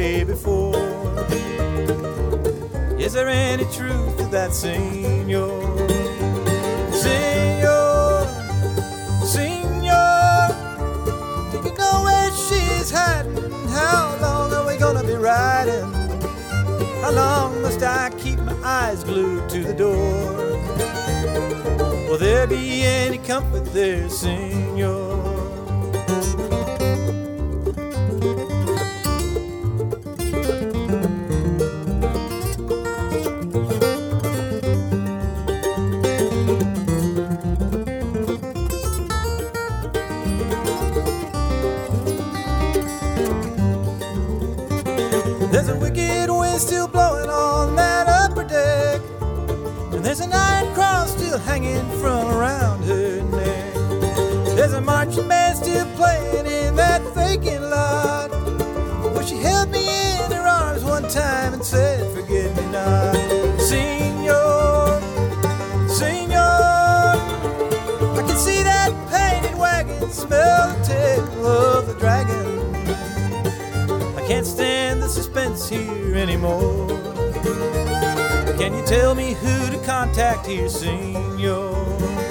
Way 0.00 0.24
before. 0.24 0.74
Is 2.98 3.12
there 3.12 3.28
any 3.28 3.64
truth 3.76 4.16
to 4.18 4.24
that, 4.36 4.50
senor? 4.54 5.60
Senor, 7.02 8.24
senor, 9.34 10.48
do 11.50 11.56
you 11.66 11.74
know 11.80 11.96
where 12.06 12.30
she's 12.44 12.90
hiding? 12.90 13.52
How 13.78 14.16
long 14.24 14.46
are 14.54 14.66
we 14.70 14.78
gonna 14.78 15.04
be 15.04 15.16
riding? 15.32 15.92
How 17.02 17.12
long 17.22 17.60
must 17.60 17.82
I 17.82 18.10
keep 18.22 18.38
my 18.38 18.56
eyes 18.64 19.04
glued 19.04 19.50
to 19.50 19.58
the 19.68 19.74
door? 19.74 20.16
Will 22.08 22.20
there 22.26 22.46
be 22.46 22.84
any 22.84 23.18
comfort 23.18 23.66
there, 23.74 24.08
senor? 24.08 24.59
On 47.50 47.74
that 47.74 48.06
upper 48.06 48.44
deck. 48.44 49.00
And 49.92 50.04
there's 50.04 50.20
an 50.20 50.32
iron 50.32 50.72
cross 50.74 51.10
still 51.16 51.38
hanging 51.38 51.88
from 52.00 52.28
around 52.28 52.84
her 52.84 53.22
neck. 53.22 53.74
There's 54.56 54.72
a 54.72 54.80
marching 54.80 55.26
band 55.28 55.58
still 55.58 55.86
playing 55.96 56.46
in 56.46 56.76
that 56.76 57.02
vacant 57.14 57.64
lot. 57.64 58.30
Well, 59.12 59.26
she 59.26 59.36
held 59.36 59.70
me 59.70 59.84
in 60.24 60.30
her 60.30 60.46
arms 60.46 60.84
one 60.84 61.08
time 61.08 61.54
and 61.54 61.64
said, 61.64 62.00
Forget 62.14 62.56
me 62.56 62.64
not. 62.70 63.14
Senor, 63.68 65.00
senor, 65.88 67.14
I 68.18 68.22
can 68.26 68.36
see 68.46 68.62
that 68.62 68.90
painted 69.10 69.58
wagon, 69.58 70.10
smell 70.10 70.76
the 70.76 70.84
tail 70.84 71.46
of 71.46 71.86
the 71.88 71.94
dragon. 71.94 72.46
I 74.16 74.22
can't 74.28 74.46
stand 74.46 75.02
the 75.02 75.08
suspense 75.08 75.68
here 75.68 76.14
anymore. 76.14 76.99
Can 78.60 78.74
you 78.74 78.84
tell 78.84 79.14
me 79.14 79.32
who 79.32 79.70
to 79.70 79.78
contact 79.86 80.44
here, 80.44 80.68
senor? 80.68 82.29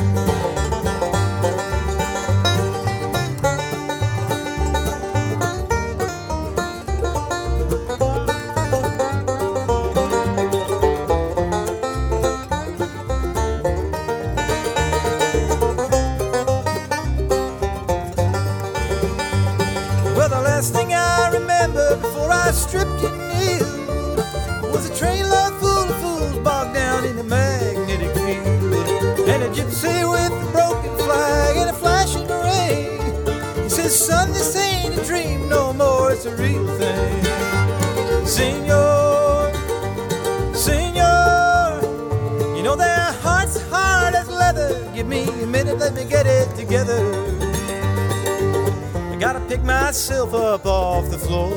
Pick 49.60 49.66
myself 49.66 50.34
up 50.34 50.66
off 50.66 51.10
the 51.10 51.18
floor. 51.18 51.52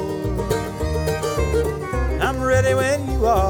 I'm 2.21 2.41
ready 2.43 2.75
when 2.75 3.11
you 3.11 3.27
are, 3.27 3.42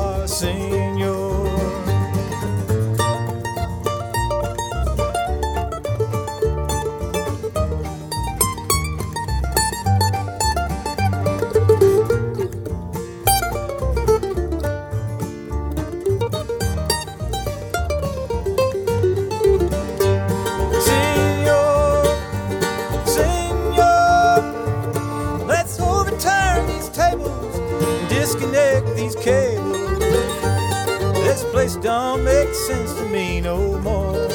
sense 31.82 32.94
to 32.94 33.04
me 33.08 33.40
no 33.40 33.78
more. 33.80 34.28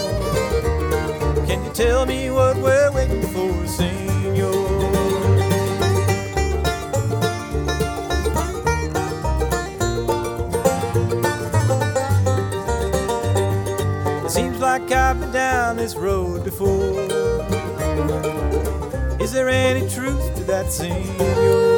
Can 1.45 1.63
you 1.63 1.71
tell 1.71 2.05
me 2.05 2.29
what 2.29 2.57
we're 2.57 2.91
waiting 2.91 3.21
for, 3.21 3.67
senor? 3.67 4.51
It 14.25 14.29
seems 14.29 14.59
like 14.59 14.91
I've 14.91 15.19
been 15.19 15.31
down 15.31 15.77
this 15.77 15.95
road 15.95 16.43
before. 16.43 16.99
Is 19.21 19.31
there 19.31 19.47
any 19.47 19.87
truth 19.89 20.35
to 20.35 20.43
that, 20.43 20.69
senor? 20.69 21.76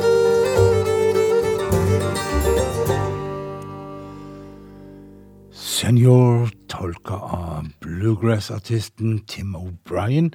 Bluegrass-artisten 8.19 9.25
Tim 9.27 9.55
O'Brien 9.55 10.33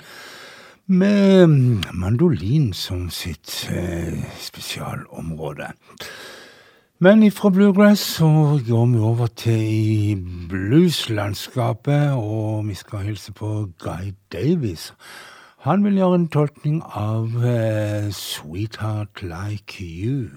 med 0.86 1.48
mandolin 1.92 2.72
som 2.72 3.10
sitt 3.10 3.70
eh, 3.72 4.24
spesialområde. 4.38 5.66
Men 6.98 7.22
ifra 7.22 7.50
bluegrass 7.50 8.00
så 8.00 8.60
går 8.68 8.86
vi 8.86 8.98
over 8.98 9.26
til 9.26 10.24
blueslandskapet, 10.48 12.12
og 12.12 12.68
vi 12.68 12.74
skal 12.74 12.98
hilse 12.98 13.32
på 13.32 13.68
Guy 13.78 14.14
Davies. 14.32 14.94
Han 15.58 15.84
vil 15.84 15.94
gjøre 15.94 16.14
en 16.14 16.28
tolkning 16.28 16.82
av 16.84 17.44
eh, 17.44 18.12
Sweetheart 18.12 19.22
Like 19.22 19.84
You. 19.84 20.28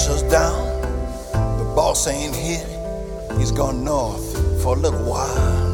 Pressure's 0.00 0.22
down, 0.30 0.80
the 1.58 1.72
boss 1.76 2.06
ain't 2.06 2.34
here. 2.34 2.64
He's 3.38 3.52
gone 3.52 3.84
north 3.84 4.32
for 4.62 4.74
a 4.74 4.78
little 4.78 5.04
while. 5.04 5.70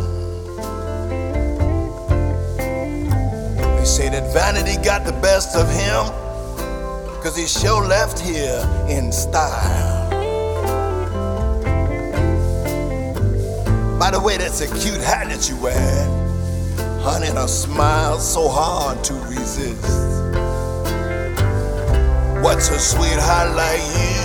They 3.78 3.84
say 3.84 4.08
that 4.08 4.32
vanity 4.32 4.82
got 4.82 5.04
the 5.04 5.12
best 5.12 5.54
of 5.54 5.68
him, 5.70 6.06
cause 7.22 7.36
he 7.36 7.46
sure 7.46 7.86
left 7.86 8.18
here 8.18 8.60
in 8.88 9.12
style. 9.12 10.10
By 13.98 14.10
the 14.10 14.20
way, 14.20 14.38
that's 14.38 14.60
a 14.60 14.66
cute 14.66 15.00
hat 15.00 15.28
that 15.28 15.48
you 15.48 15.56
wear. 15.58 16.04
Honey, 17.00 17.28
and 17.28 17.38
a 17.38 17.46
smile 17.46 18.18
so 18.18 18.48
hard 18.48 19.04
to 19.04 19.14
resist. 19.14 20.15
What's 22.46 22.68
a 22.68 22.78
sweetheart 22.78 23.56
like 23.56 23.82
you 23.98 24.22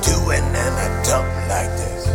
doing 0.00 0.42
in 0.42 0.72
a 0.86 1.02
dump 1.04 1.28
like 1.50 1.68
this? 1.76 2.08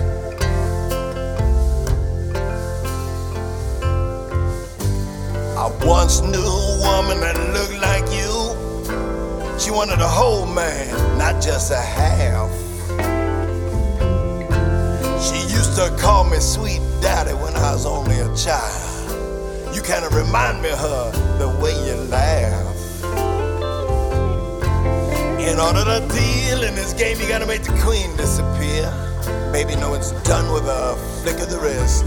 I 5.56 5.72
once 5.86 6.22
knew 6.22 6.40
a 6.40 6.80
woman 6.82 7.20
that 7.20 7.38
looked 7.54 7.80
like 7.84 8.10
you. 8.10 9.60
She 9.60 9.70
wanted 9.70 10.00
a 10.00 10.10
whole 10.10 10.48
man, 10.48 11.20
not 11.20 11.40
just 11.40 11.70
a 11.70 11.78
half. 11.78 12.50
She 15.22 15.40
used 15.54 15.76
to 15.76 15.96
call 16.02 16.24
me 16.24 16.40
sweet 16.40 16.82
daddy 17.00 17.36
when 17.36 17.56
I 17.56 17.74
was 17.74 17.86
only 17.86 18.18
a 18.18 18.36
child. 18.36 19.76
You 19.76 19.84
kind 19.84 20.04
of 20.04 20.16
remind 20.16 20.64
me 20.64 20.72
of 20.72 20.80
her 20.80 21.12
the 21.38 21.48
way 21.64 21.74
you 21.86 21.94
laugh. 22.10 22.71
In 25.52 25.60
order 25.60 25.84
to 25.84 26.00
deal 26.08 26.64
in 26.64 26.76
this 26.76 26.94
game, 26.94 27.20
you 27.20 27.28
gotta 27.28 27.46
make 27.46 27.64
the 27.64 27.78
queen 27.84 28.16
disappear. 28.16 28.88
Baby, 29.52 29.76
know 29.76 29.94
it's 29.94 30.14
done 30.24 30.50
with 30.54 30.64
a 30.64 30.96
flick 31.22 31.42
of 31.42 31.50
the 31.50 31.60
wrist. 31.60 32.06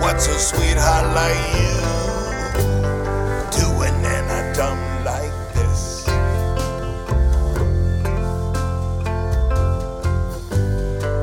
What's 0.00 0.28
a 0.28 0.38
sweetheart 0.38 1.06
like 1.12 1.42
you 1.58 1.74
doing 3.50 3.98
in 3.98 4.24
a 4.38 4.52
dump 4.54 4.80
like 5.04 5.34
this? 5.54 6.06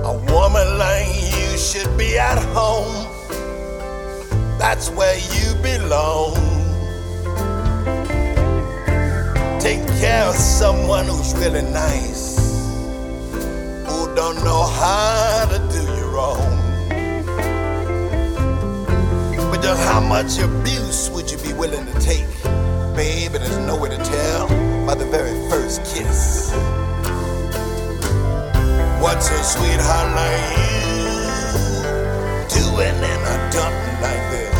A 0.03 0.13
woman 0.33 0.77
like 0.77 1.07
you 1.07 1.57
should 1.57 1.97
be 1.97 2.17
at 2.19 2.37
home. 2.53 3.07
That's 4.59 4.89
where 4.89 5.17
you 5.17 5.55
belong. 5.63 6.46
Of 9.99 10.35
someone 10.35 11.05
who's 11.05 11.33
really 11.35 11.63
nice, 11.63 12.37
who 13.87 14.15
don't 14.15 14.43
know 14.43 14.63
how 14.63 15.45
to 15.49 15.57
do 15.71 15.81
you 15.95 16.05
wrong. 16.09 16.37
But 19.49 19.61
just 19.61 19.83
how 19.83 19.99
much 19.99 20.37
abuse 20.37 21.09
would 21.09 21.31
you 21.31 21.37
be 21.39 21.53
willing 21.53 21.85
to 21.85 21.99
take? 21.99 22.27
Baby, 22.95 23.37
there's 23.39 23.57
no 23.59 23.75
way 23.75 23.89
to 23.89 23.97
tell 23.97 24.47
by 24.85 24.95
the 24.95 25.05
very 25.05 25.35
first 25.49 25.81
kiss. 25.85 26.51
What's 29.01 29.29
a 29.31 29.43
sweetheart 29.43 30.15
like 30.15 30.57
you 30.57 31.05
doing 32.59 32.97
in 32.97 33.21
a 33.33 33.49
dump 33.51 33.75
like 34.01 34.23
this? 34.31 34.56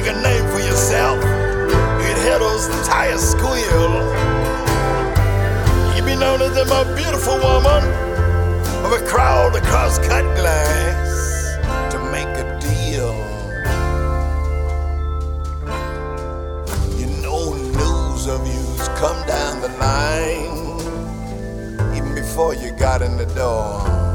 Make 0.00 0.14
a 0.14 0.20
name 0.20 0.46
for 0.52 0.58
yourself. 0.58 1.16
You 1.24 2.04
can 2.06 2.20
hear 2.20 2.38
those 2.38 2.68
tires 2.86 3.22
squeal. 3.22 3.92
You 5.96 6.02
be 6.04 6.14
known 6.14 6.42
as 6.42 6.54
the 6.54 6.66
most 6.66 6.94
beautiful 6.94 7.38
woman 7.38 7.82
of 8.84 8.92
a 8.92 9.02
crowd 9.06 9.56
across 9.56 9.98
cut 9.98 10.24
glass 10.36 11.56
to 11.90 11.98
make 12.12 12.28
a 12.44 12.46
deal. 12.60 13.14
You 17.00 17.06
know 17.22 17.54
news 17.54 18.26
of 18.26 18.46
you's 18.46 18.88
come 19.00 19.26
down 19.26 19.62
the 19.62 19.70
line 19.80 20.76
even 21.96 22.14
before 22.14 22.54
you 22.54 22.70
got 22.72 23.00
in 23.00 23.16
the 23.16 23.24
door. 23.34 24.05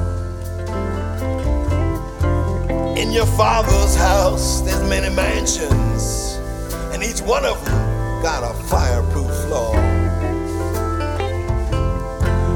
In 3.02 3.12
your 3.12 3.26
father's 3.26 3.96
house, 3.96 4.62
there's 4.62 4.88
many 4.88 5.10
mansions, 5.16 6.38
and 6.94 7.02
each 7.02 7.20
one 7.22 7.44
of 7.44 7.58
them 7.66 8.22
got 8.22 8.44
a 8.44 8.54
fireproof 8.66 9.34
floor. 9.48 9.72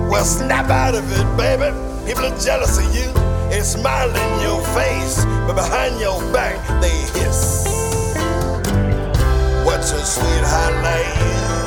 Well, 0.08 0.24
snap 0.24 0.70
out 0.70 0.94
of 0.94 1.12
it, 1.12 1.26
baby. 1.36 1.76
People 2.06 2.26
are 2.26 2.40
jealous 2.40 2.78
of 2.78 2.96
you. 2.96 3.12
They 3.50 3.62
smile 3.62 4.10
in 4.10 4.42
your 4.44 4.62
face, 4.76 5.26
but 5.48 5.56
behind 5.56 6.00
your 6.00 6.22
back, 6.32 6.62
they 6.80 6.96
hiss. 7.20 7.66
What's 9.66 9.94
a 9.94 10.06
sweetheart 10.06 10.76
like 10.84 11.65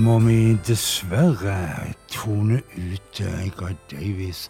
må 0.00 0.16
vi 0.24 0.54
dessverre 0.64 1.54
tone 2.08 2.60
ut 2.76 3.20
eh, 3.20 3.48
Guy 3.56 3.74
Davies. 3.90 4.46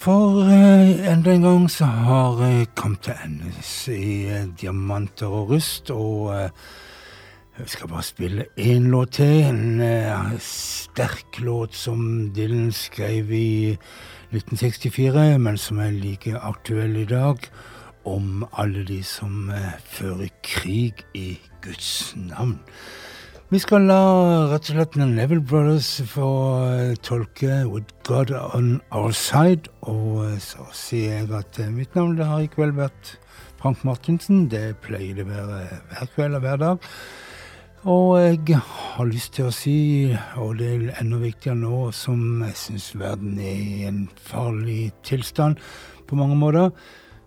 For 0.00 0.42
eh, 0.52 1.04
enda 1.08 1.32
en 1.32 1.46
gang 1.46 1.68
så 1.72 1.86
har 1.88 2.42
jeg 2.44 2.72
kommet 2.76 3.06
til 3.06 3.22
endes 3.24 3.70
i 3.88 4.26
eh, 4.28 4.48
diamanter 4.60 5.32
og 5.32 5.54
rust, 5.54 5.92
og 5.94 6.34
eh, 6.34 6.50
jeg 7.58 7.72
skal 7.72 7.88
bare 7.88 8.04
spille 8.04 8.46
én 8.60 8.90
låt 8.92 9.16
til. 9.20 9.46
En 9.48 9.80
eh, 9.80 10.36
sterk 10.42 11.40
låt 11.40 11.76
som 11.78 12.28
Dylan 12.36 12.72
skrev 12.72 13.32
i 13.32 13.78
1964, 14.34 15.38
men 15.40 15.56
som 15.56 15.80
er 15.80 15.94
like 15.94 16.36
aktuell 16.36 16.96
i 17.00 17.08
dag. 17.08 17.48
Om 18.04 18.44
alle 18.52 18.84
de 18.84 19.00
som 19.02 19.48
eh, 19.48 19.80
fører 19.88 20.28
krig 20.42 21.06
i 21.14 21.38
Guds 21.64 22.12
navn. 22.16 22.58
Vi 23.52 23.58
skal 23.60 23.84
la 23.84 23.98
rett 24.48 24.70
og 24.70 24.78
slett 24.78 24.94
Neville 24.96 25.44
Brothers 25.44 25.98
få 26.08 26.28
eh, 26.64 26.94
tolke 27.04 27.58
'With 27.68 27.92
God 28.08 28.30
On 28.32 28.80
Our 28.90 29.12
Side'. 29.12 29.68
Og 29.82 30.24
eh, 30.24 30.38
så 30.40 30.64
sier 30.72 31.18
jeg 31.18 31.28
at 31.36 31.58
eh, 31.60 31.68
mitt 31.68 31.94
navn 31.94 32.16
det 32.16 32.24
har 32.24 32.40
i 32.40 32.48
kveld 32.48 32.72
vært 32.78 33.18
Frank 33.60 33.84
Martinsen. 33.84 34.48
Det 34.48 34.80
pleier 34.80 35.20
det 35.20 35.28
være 35.28 35.60
hver 35.92 36.10
kveld 36.14 36.38
og 36.38 36.40
hver 36.40 36.56
dag. 36.56 36.88
Og 37.84 38.16
jeg 38.16 38.56
har 38.64 39.12
lyst 39.12 39.34
til 39.36 39.50
å 39.50 39.52
si, 39.52 39.76
og 40.40 40.56
det 40.56 40.70
er 40.72 41.02
enda 41.02 41.20
viktigere 41.20 41.60
nå 41.60 41.90
som 41.92 42.40
jeg 42.46 42.56
syns 42.56 42.94
verden 42.96 43.36
er 43.36 43.60
i 43.60 43.84
en 43.84 44.06
farlig 44.16 44.94
tilstand 45.04 45.60
på 46.08 46.16
mange 46.16 46.40
måter, 46.40 46.72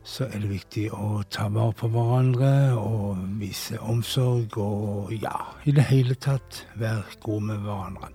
så 0.08 0.26
er 0.32 0.39
det 0.39 0.49
viktig 0.49 0.86
å 0.95 1.22
ta 1.34 1.49
vare 1.51 1.76
på 1.76 1.89
hverandre 1.91 2.51
og 2.80 3.20
vise 3.41 3.76
omsorg 3.84 4.55
og 4.62 5.12
ja, 5.20 5.36
i 5.68 5.74
det 5.76 5.84
hele 5.89 6.16
tatt 6.16 6.62
være 6.80 7.18
gode 7.26 7.49
med 7.49 7.66
hverandre. 7.66 8.14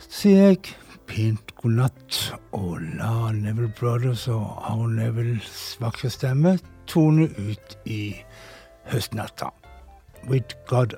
Så 0.00 0.08
sier 0.22 0.46
jeg 0.46 0.72
pent 1.08 1.52
god 1.60 1.76
natt 1.82 2.20
og 2.56 2.80
la 2.96 3.28
Neville 3.36 3.70
Brothers 3.76 4.24
og 4.32 4.46
Aron 4.70 4.96
Nevilles 4.96 5.76
vakre 5.82 6.10
stemme 6.12 6.56
tone 6.88 7.28
ut 7.36 7.76
i 7.84 8.16
høstnatta. 8.88 9.52
With 10.28 10.56
God 10.66 10.96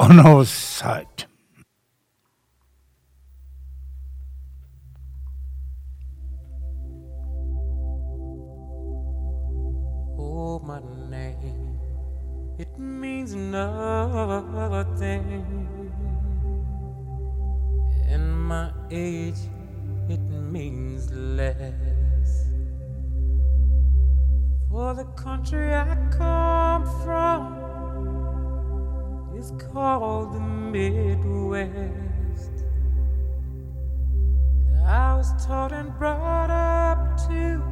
on 0.00 0.20
our 0.24 0.44
side. 0.44 1.28
My 10.44 10.80
name, 11.08 11.80
it 12.58 12.78
means 12.78 13.34
nothing. 13.34 13.80
And 18.06 18.46
my 18.46 18.70
age, 18.90 19.38
it 20.10 20.20
means 20.20 21.10
less. 21.10 22.44
For 24.68 24.92
the 24.92 25.06
country 25.16 25.72
I 25.72 25.96
come 26.10 26.84
from 27.04 27.56
is 29.38 29.50
called 29.72 30.34
the 30.34 30.40
Midwest. 30.40 31.74
I 34.86 35.16
was 35.16 35.32
taught 35.46 35.72
and 35.72 35.90
brought 35.98 36.50
up 36.50 37.16
to 37.28 37.62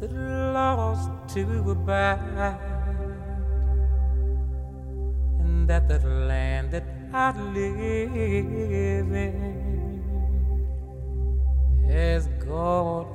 the 0.00 0.08
laws 0.54 1.10
to 1.34 1.70
abide, 1.70 2.58
and 5.38 5.68
that 5.68 5.88
the 5.88 5.98
land 6.08 6.70
that 6.70 6.84
I 7.12 7.32
live 7.52 9.12
in 9.12 10.02
has 11.86 12.28
God 12.48 13.06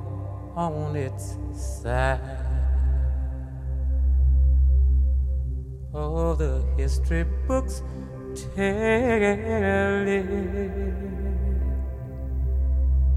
on 0.54 0.94
its 0.94 1.36
side. 1.52 2.20
All 5.92 6.34
the 6.36 6.64
history 6.76 7.24
books 7.48 7.82
tell 8.54 10.06
it, 10.06 10.26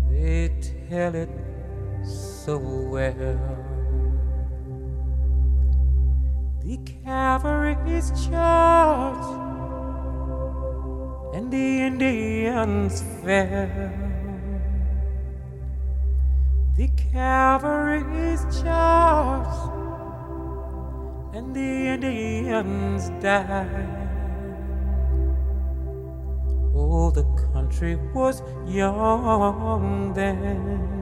they 0.10 0.50
tell 0.90 1.14
it 1.14 1.30
so 2.50 2.58
well. 2.58 3.38
The 6.64 6.78
cavalry's 7.04 8.10
charge 8.26 9.28
and 11.36 11.54
the 11.54 11.68
Indians 11.90 13.04
fell. 13.22 13.92
The 16.76 16.88
cavalry's 17.12 18.42
charge 18.64 19.58
and 21.36 21.56
the 21.56 21.72
Indians 21.94 23.10
died. 23.22 24.10
Oh, 26.74 27.12
the 27.12 27.26
country 27.54 27.96
was 28.16 28.42
young 28.66 30.14
then, 30.16 30.99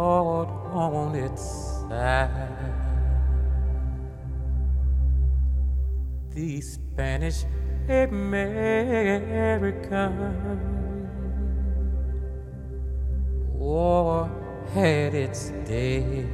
God 0.00 0.48
on 0.72 1.14
its 1.14 1.42
side. 1.42 2.72
The 6.30 6.60
Spanish 6.62 7.44
American 7.86 8.72
war 13.52 14.30
had 14.72 15.14
its 15.14 15.50
day. 15.68 16.24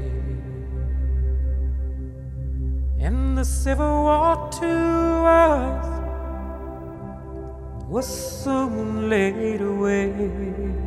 And 3.01 3.37
the 3.37 3.45
Civil 3.45 4.05
War 4.05 4.49
to 4.61 4.75
us 5.43 5.89
was 7.89 8.07
soon 8.45 9.11
laid 9.11 9.61
away. 9.61 10.86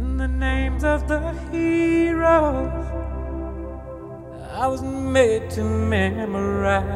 And 0.00 0.18
the 0.18 0.28
names 0.28 0.82
of 0.82 1.06
the 1.08 1.20
heroes 1.50 2.86
I 4.54 4.66
was 4.66 4.80
made 4.82 5.50
to 5.50 5.62
memorize 5.62 6.88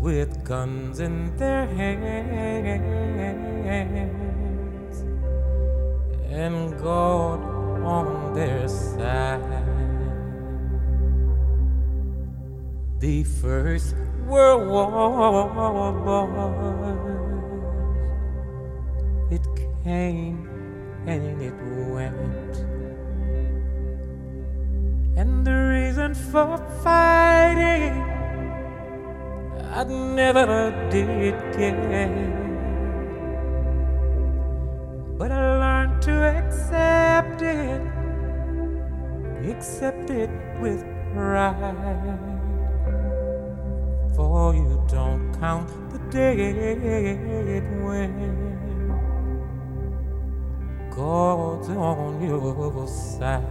with 0.00 0.44
guns 0.44 1.00
in 1.00 1.36
their 1.36 1.66
hands 1.66 3.00
and 6.30 6.78
God 6.78 7.40
on 7.82 8.32
their 8.32 8.68
side. 8.68 9.42
The 13.00 13.24
First 13.24 13.96
World 14.24 14.68
War 14.68 15.46
it 19.86 20.36
and 21.06 21.40
it 21.40 21.54
went. 21.92 22.56
And 25.16 25.46
the 25.46 25.52
reason 25.52 26.14
for 26.14 26.58
fighting 26.82 28.02
I 29.76 29.84
never 29.84 30.72
did 30.90 31.34
get. 31.56 31.76
But 35.18 35.32
I 35.32 35.58
learned 35.58 36.02
to 36.02 36.12
accept 36.12 37.42
it, 37.42 37.82
accept 39.50 40.10
it 40.10 40.30
with 40.60 40.84
pride. 41.14 42.18
For 44.14 44.54
you 44.54 44.82
don't 44.88 45.32
count 45.38 45.68
the 45.90 45.98
dead 46.10 47.62
when 47.82 48.55
God's 50.96 51.68
on 51.68 52.22
your 52.22 52.88
side. 52.88 53.44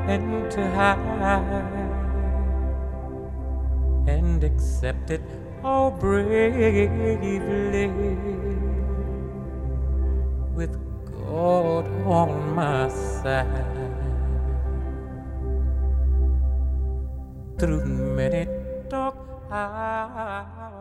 and 0.07 0.51
to 0.51 0.61
hide, 0.77 1.89
and 4.07 4.43
accept 4.43 5.09
it 5.09 5.23
all 5.63 5.89
bravely 5.89 7.39
God 11.31 11.87
on 12.05 12.55
my 12.55 12.89
side. 12.89 13.47
Through 17.57 17.85
many 17.85 18.47
dark 18.89 19.15
hours. 19.49 20.80